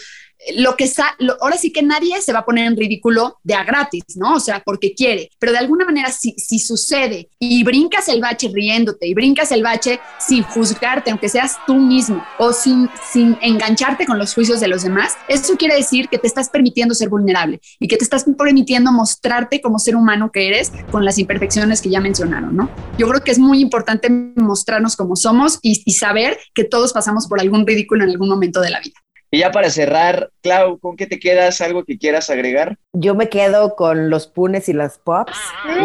lo 0.56 0.76
que 0.76 0.88
sa 0.88 1.16
ahora 1.40 1.58
sí 1.58 1.72
que 1.72 1.84
nadie 1.84 2.22
se 2.22 2.34
va 2.34 2.40
a 2.40 2.46
poner 2.46 2.66
en 2.66 2.78
ridículo 2.78 3.40
de 3.44 3.54
a 3.54 3.64
gratis, 3.64 4.04
¿no? 4.16 4.36
O 4.36 4.40
sea, 4.40 4.62
porque 4.66 4.94
quiere, 4.94 5.30
pero 5.40 5.52
de 5.52 5.60
alguna 5.60 5.86
manera 5.86 6.12
si, 6.12 6.34
si 6.38 6.60
sucede 6.60 7.30
y 7.40 7.64
brincas 7.64 8.08
el 8.08 8.22
bache 8.22 8.50
riéndote 8.54 9.08
y 9.08 9.14
brincas 9.14 9.52
el 9.52 9.64
bache 9.64 10.00
sin 10.20 10.44
juzgarte, 10.44 11.12
aunque 11.12 11.30
seas 11.30 11.58
tú 11.68 11.76
mismo 11.76 12.24
o 12.40 12.54
sin, 12.54 12.90
sin 13.12 13.38
engancharte 13.42 14.06
con 14.06 14.18
los 14.18 14.34
juicios 14.34 14.60
de 14.60 14.68
los 14.68 14.84
demás, 14.84 15.14
eso 15.28 15.56
quiere 15.58 15.76
decir 15.76 16.10
que 16.10 16.18
te 16.18 16.28
estás 16.28 16.50
permitiendo 16.50 16.96
ser 16.96 17.10
vulnerable 17.10 17.62
y 17.80 17.88
que 17.88 17.98
te 17.98 18.04
estás 18.04 18.26
permitiendo 18.38 18.92
mostrarte 18.92 19.62
como 19.62 19.80
ser 19.80 19.96
humano 19.96 20.32
que 20.32 20.48
eres 20.48 20.72
con 20.92 21.06
las 21.06 21.18
imperfecciones 21.18 21.82
que 21.82 21.90
ya 21.90 22.00
mencionaron, 22.00 22.56
¿no? 22.56 22.70
Yo 22.98 23.08
creo 23.08 23.24
que 23.24 23.32
es 23.32 23.40
muy 23.40 23.60
importante 23.60 24.10
mostrarnos 24.10 24.96
como 24.96 25.16
somos 25.16 25.60
y 25.62 25.76
saber 25.94 26.38
que 26.54 26.64
todos 26.64 26.94
pasamos 26.94 27.28
por 27.28 27.40
algún 27.40 27.66
ridículo 27.66 28.04
en 28.04 28.12
algún 28.12 28.30
momento 28.30 28.62
de 28.62 28.70
la 28.70 28.80
vida. 28.80 29.01
Y 29.34 29.40
ya 29.40 29.52
para 29.52 29.70
cerrar, 29.70 30.30
Clau, 30.42 30.78
¿con 30.78 30.98
qué 30.98 31.08
te 31.08 31.18
quedas? 31.18 31.62
¿Algo 31.62 31.86
que 31.86 31.98
quieras 31.98 32.30
agregar? 32.30 32.78
Yo 32.92 33.16
me 33.16 33.30
quedo 33.30 33.78
con 33.78 34.10
los 34.10 34.28
punes 34.28 34.68
y 34.68 34.74
las 34.74 34.98
pops. 34.98 35.38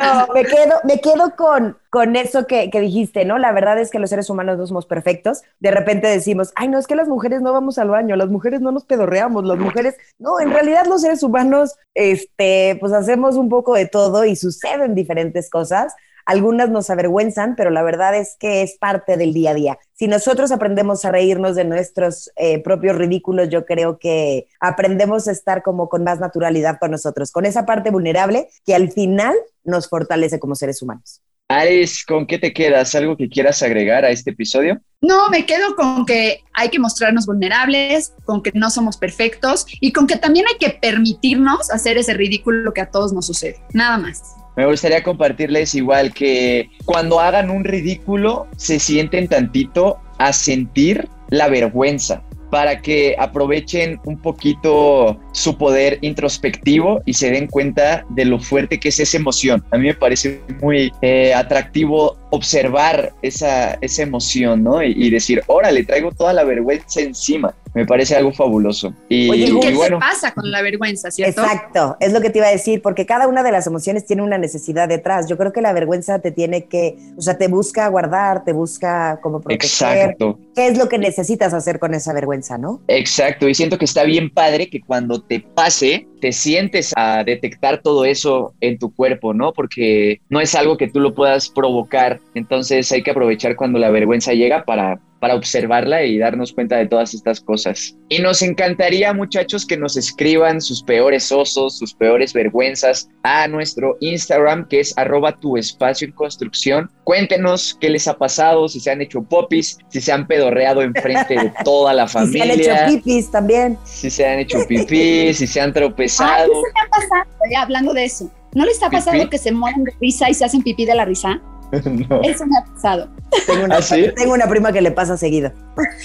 No, 0.00 0.26
me 0.34 0.44
quedo, 0.44 0.74
me 0.84 1.00
quedo 1.00 1.36
con, 1.36 1.78
con 1.90 2.16
eso 2.16 2.46
que, 2.46 2.70
que, 2.70 2.80
dijiste, 2.80 3.24
¿no? 3.24 3.38
La 3.38 3.52
verdad 3.52 3.78
es 3.78 3.90
que 3.90 3.98
los 3.98 4.10
seres 4.10 4.28
humanos 4.28 4.58
no 4.58 4.66
somos 4.66 4.86
perfectos. 4.86 5.42
De 5.60 5.70
repente 5.70 6.06
decimos, 6.06 6.52
ay, 6.56 6.68
no, 6.68 6.78
es 6.78 6.86
que 6.86 6.96
las 6.96 7.08
mujeres 7.08 7.40
no 7.40 7.52
vamos 7.52 7.78
al 7.78 7.88
baño, 7.88 8.16
las 8.16 8.28
mujeres 8.28 8.60
no 8.60 8.72
nos 8.72 8.84
pedorreamos, 8.84 9.44
las 9.44 9.58
mujeres, 9.58 9.96
no, 10.18 10.40
en 10.40 10.50
realidad 10.50 10.86
los 10.86 11.02
seres 11.02 11.22
humanos, 11.22 11.76
este, 11.94 12.76
pues 12.80 12.92
hacemos 12.92 13.36
un 13.36 13.48
poco 13.48 13.74
de 13.74 13.86
todo 13.86 14.24
y 14.24 14.36
suceden 14.36 14.94
diferentes 14.94 15.48
cosas. 15.50 15.94
Algunas 16.26 16.68
nos 16.70 16.90
avergüenzan, 16.90 17.54
pero 17.54 17.70
la 17.70 17.84
verdad 17.84 18.16
es 18.16 18.36
que 18.38 18.62
es 18.62 18.76
parte 18.78 19.16
del 19.16 19.32
día 19.32 19.52
a 19.52 19.54
día. 19.54 19.78
Si 19.94 20.08
nosotros 20.08 20.50
aprendemos 20.50 21.04
a 21.04 21.12
reírnos 21.12 21.54
de 21.54 21.64
nuestros 21.64 22.32
eh, 22.34 22.60
propios 22.62 22.96
ridículos, 22.96 23.48
yo 23.48 23.64
creo 23.64 23.98
que 23.98 24.48
aprendemos 24.58 25.28
a 25.28 25.32
estar 25.32 25.62
como 25.62 25.88
con 25.88 26.02
más 26.02 26.18
naturalidad 26.18 26.78
con 26.80 26.90
nosotros, 26.90 27.30
con 27.30 27.46
esa 27.46 27.64
parte 27.64 27.90
vulnerable 27.90 28.48
que 28.64 28.74
al 28.74 28.90
final 28.90 29.36
nos 29.62 29.88
fortalece 29.88 30.40
como 30.40 30.56
seres 30.56 30.82
humanos. 30.82 31.22
Ares, 31.48 32.04
¿con 32.04 32.26
qué 32.26 32.38
te 32.40 32.52
quedas? 32.52 32.96
¿Algo 32.96 33.16
que 33.16 33.28
quieras 33.28 33.62
agregar 33.62 34.04
a 34.04 34.10
este 34.10 34.30
episodio? 34.30 34.80
No, 35.00 35.28
me 35.28 35.46
quedo 35.46 35.76
con 35.76 36.04
que 36.04 36.42
hay 36.52 36.70
que 36.70 36.80
mostrarnos 36.80 37.24
vulnerables, 37.24 38.14
con 38.24 38.42
que 38.42 38.50
no 38.52 38.68
somos 38.68 38.96
perfectos 38.96 39.64
y 39.80 39.92
con 39.92 40.08
que 40.08 40.16
también 40.16 40.46
hay 40.48 40.58
que 40.58 40.76
permitirnos 40.76 41.70
hacer 41.70 41.98
ese 41.98 42.14
ridículo 42.14 42.74
que 42.74 42.80
a 42.80 42.90
todos 42.90 43.12
nos 43.12 43.26
sucede. 43.26 43.60
Nada 43.72 43.96
más 43.96 44.34
me 44.56 44.66
gustaría 44.66 45.02
compartirles 45.02 45.74
igual 45.74 46.12
que 46.12 46.70
cuando 46.84 47.20
hagan 47.20 47.50
un 47.50 47.64
ridículo 47.64 48.46
se 48.56 48.78
sienten 48.78 49.28
tantito 49.28 49.98
a 50.18 50.32
sentir 50.32 51.08
la 51.28 51.48
vergüenza 51.48 52.22
para 52.50 52.80
que 52.80 53.16
aprovechen 53.18 54.00
un 54.04 54.16
poquito 54.18 55.18
su 55.32 55.58
poder 55.58 55.98
introspectivo 56.00 57.02
y 57.04 57.12
se 57.12 57.30
den 57.30 57.48
cuenta 57.48 58.06
de 58.10 58.24
lo 58.24 58.38
fuerte 58.38 58.78
que 58.78 58.88
es 58.88 59.00
esa 59.00 59.16
emoción. 59.16 59.64
A 59.72 59.78
mí 59.78 59.88
me 59.88 59.94
parece 59.94 60.40
muy 60.62 60.92
eh, 61.02 61.34
atractivo 61.34 62.16
observar 62.30 63.12
esa, 63.22 63.74
esa 63.80 64.02
emoción, 64.02 64.62
¿no? 64.62 64.82
Y, 64.82 64.94
y 64.96 65.10
decir, 65.10 65.42
órale, 65.48 65.84
traigo 65.84 66.12
toda 66.12 66.32
la 66.32 66.44
vergüenza 66.44 67.00
encima 67.00 67.54
me 67.76 67.84
parece 67.84 68.16
algo 68.16 68.32
fabuloso. 68.32 68.94
Y, 69.06 69.28
Oye, 69.28 69.54
¿qué 69.60 69.74
bueno, 69.74 69.98
pasa 69.98 70.32
con 70.32 70.50
la 70.50 70.62
vergüenza, 70.62 71.10
cierto? 71.10 71.42
Exacto, 71.42 71.98
es 72.00 72.10
lo 72.14 72.22
que 72.22 72.30
te 72.30 72.38
iba 72.38 72.46
a 72.46 72.50
decir, 72.50 72.80
porque 72.80 73.04
cada 73.04 73.28
una 73.28 73.42
de 73.42 73.52
las 73.52 73.66
emociones 73.66 74.06
tiene 74.06 74.22
una 74.22 74.38
necesidad 74.38 74.88
detrás. 74.88 75.28
Yo 75.28 75.36
creo 75.36 75.52
que 75.52 75.60
la 75.60 75.74
vergüenza 75.74 76.18
te 76.20 76.30
tiene 76.30 76.64
que, 76.64 76.96
o 77.18 77.20
sea, 77.20 77.36
te 77.36 77.48
busca 77.48 77.86
guardar, 77.88 78.44
te 78.44 78.54
busca 78.54 79.20
como 79.20 79.42
proteger. 79.42 79.66
Exacto. 79.66 80.38
¿Qué 80.54 80.68
es 80.68 80.78
lo 80.78 80.88
que 80.88 80.96
necesitas 80.96 81.52
hacer 81.52 81.78
con 81.78 81.92
esa 81.92 82.14
vergüenza, 82.14 82.56
no? 82.56 82.80
Exacto, 82.88 83.46
y 83.46 83.54
siento 83.54 83.76
que 83.76 83.84
está 83.84 84.04
bien 84.04 84.30
padre 84.30 84.70
que 84.70 84.80
cuando 84.80 85.20
te 85.20 85.40
pase, 85.40 86.08
te 86.20 86.32
sientes 86.32 86.92
a 86.96 87.24
detectar 87.24 87.82
todo 87.82 88.04
eso 88.04 88.54
en 88.60 88.78
tu 88.78 88.94
cuerpo, 88.94 89.34
¿no? 89.34 89.52
Porque 89.52 90.20
no 90.28 90.40
es 90.40 90.54
algo 90.54 90.76
que 90.76 90.88
tú 90.88 91.00
lo 91.00 91.14
puedas 91.14 91.48
provocar, 91.48 92.20
entonces 92.34 92.90
hay 92.92 93.02
que 93.02 93.10
aprovechar 93.10 93.56
cuando 93.56 93.78
la 93.78 93.90
vergüenza 93.90 94.32
llega 94.32 94.64
para 94.64 95.00
para 95.20 95.34
observarla 95.34 96.04
y 96.04 96.18
darnos 96.18 96.52
cuenta 96.52 96.76
de 96.76 96.86
todas 96.86 97.14
estas 97.14 97.40
cosas. 97.40 97.96
Y 98.08 98.18
nos 98.18 98.42
encantaría, 98.42 99.12
muchachos, 99.12 99.66
que 99.66 99.76
nos 99.76 99.96
escriban 99.96 100.60
sus 100.60 100.82
peores 100.82 101.32
osos, 101.32 101.78
sus 101.78 101.94
peores 101.94 102.32
vergüenzas 102.32 103.08
a 103.22 103.48
nuestro 103.48 103.96
Instagram, 104.00 104.68
que 104.68 104.80
es 104.80 104.96
arroba 104.96 105.36
tu 105.36 105.56
espacio 105.56 106.06
en 106.06 106.12
construcción. 106.12 106.90
Cuéntenos 107.04 107.76
qué 107.80 107.90
les 107.90 108.06
ha 108.08 108.16
pasado, 108.16 108.68
si 108.68 108.80
se 108.80 108.90
han 108.90 109.00
hecho 109.00 109.22
popis, 109.22 109.78
si 109.88 110.00
se 110.00 110.12
han 110.12 110.26
pedorreado 110.26 110.82
enfrente 110.82 111.34
de 111.34 111.52
toda 111.64 111.92
la 111.92 112.06
familia. 112.06 112.54
si 112.54 112.62
se 112.62 112.70
han 112.70 112.88
hecho 112.88 112.96
pipis 112.96 113.30
también. 113.30 113.78
Si 113.84 114.10
se 114.10 114.26
han 114.26 114.38
hecho 114.38 114.58
pipis, 114.68 115.38
si 115.38 115.46
se 115.46 115.60
han 115.60 115.72
tropezado. 115.72 116.05
¿Qué 116.06 116.10
se 116.10 116.24
ha 116.24 116.90
pasado? 116.90 117.24
hablando 117.58 117.92
de 117.94 118.04
eso 118.04 118.30
¿No 118.54 118.64
ha 118.64 118.90
pasado 118.90 119.18
¿Pipí? 119.18 119.30
que 119.30 119.38
se 119.38 119.52
mueren 119.52 119.84
de 119.84 119.92
risa 120.00 120.30
y 120.30 120.34
se 120.34 120.44
hacen 120.44 120.62
pipí 120.62 120.86
de 120.86 120.94
la 120.94 121.04
risa? 121.04 121.40
no. 122.08 122.22
Eso 122.22 122.46
me 122.46 122.56
ha 122.58 122.64
pasado. 122.64 123.08
Tengo 123.46 123.64
una, 123.64 123.76
¿Ah, 123.78 123.82
sí? 123.82 124.06
tengo 124.16 124.32
una 124.34 124.48
prima 124.48 124.72
que 124.72 124.80
le 124.80 124.92
pasa 124.92 125.16
seguido. 125.16 125.52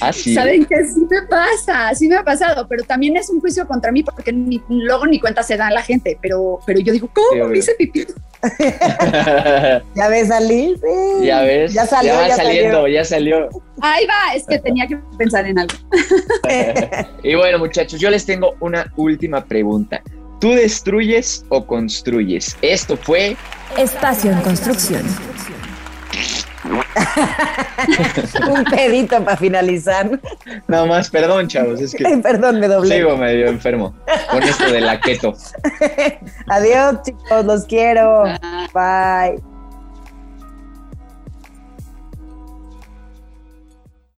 Ah, 0.02 0.12
sí. 0.12 0.34
Saben 0.34 0.66
que 0.66 0.76
sí 0.88 1.06
me 1.10 1.22
pasa, 1.28 1.94
sí 1.94 2.08
me 2.10 2.16
ha 2.18 2.24
pasado, 2.24 2.68
pero 2.68 2.84
también 2.84 3.16
es 3.16 3.30
un 3.30 3.40
juicio 3.40 3.68
contra 3.68 3.92
mí 3.92 4.04
porque 4.04 4.34
ni- 4.34 4.62
luego 4.70 5.06
ni 5.06 5.20
cuenta 5.20 5.44
se 5.44 5.56
da 5.58 5.70
la 5.70 5.82
gente, 5.84 6.18
pero, 6.22 6.60
pero 6.66 6.80
yo 6.80 6.92
digo, 6.92 7.10
¿cómo 7.14 7.46
me 7.48 7.58
hice 7.60 7.74
pipí? 7.76 8.06
¿Ya 9.96 10.08
ves 10.10 10.28
salir? 10.28 10.78
Sí. 10.78 11.26
ya 11.26 11.42
ves. 11.42 11.74
Ya 11.74 11.86
salió, 11.86 12.14
va 12.14 12.28
ya 12.28 12.36
saliendo, 12.36 12.82
salió. 12.82 12.88
ya 12.88 13.06
salió. 13.06 13.50
Ahí 13.82 14.06
va, 14.06 14.36
es 14.36 14.46
que 14.48 14.60
tenía 14.60 14.88
que 14.88 14.98
pensar 15.18 15.46
en 15.46 15.60
algo. 15.60 15.76
Y 17.24 17.36
bueno, 17.36 17.60
muchachos, 17.60 18.00
yo 18.00 18.10
les 18.10 18.26
tengo 18.26 18.56
una 18.60 18.92
última 18.96 19.46
pregunta. 19.46 20.02
¿Tú 20.40 20.52
destruyes 20.52 21.46
o 21.50 21.66
construyes? 21.66 22.58
Esto 22.62 22.98
fue 22.98 23.36
Espacio 23.78 24.32
en 24.32 24.42
construcción. 24.42 25.04
Un 28.50 28.64
pedito 28.66 29.24
para 29.24 29.38
finalizar. 29.38 30.20
Nada 30.68 30.86
más, 30.86 31.10
perdón, 31.10 31.48
chavos, 31.48 31.82
es 31.82 31.94
que 31.94 32.06
Ay, 32.06 32.18
perdón, 32.18 32.60
me 32.60 32.68
doblé. 32.68 32.96
sigo 32.96 33.18
medio 33.18 33.48
enfermo 33.48 33.94
con 34.30 34.44
esto 34.44 34.72
de 34.72 34.82
la 34.82 35.00
keto. 35.00 35.34
Adiós, 36.48 37.02
chicos, 37.04 37.46
los 37.46 37.66
quiero. 37.66 38.24
Ah. 38.42 38.68
Bye. 39.32 39.51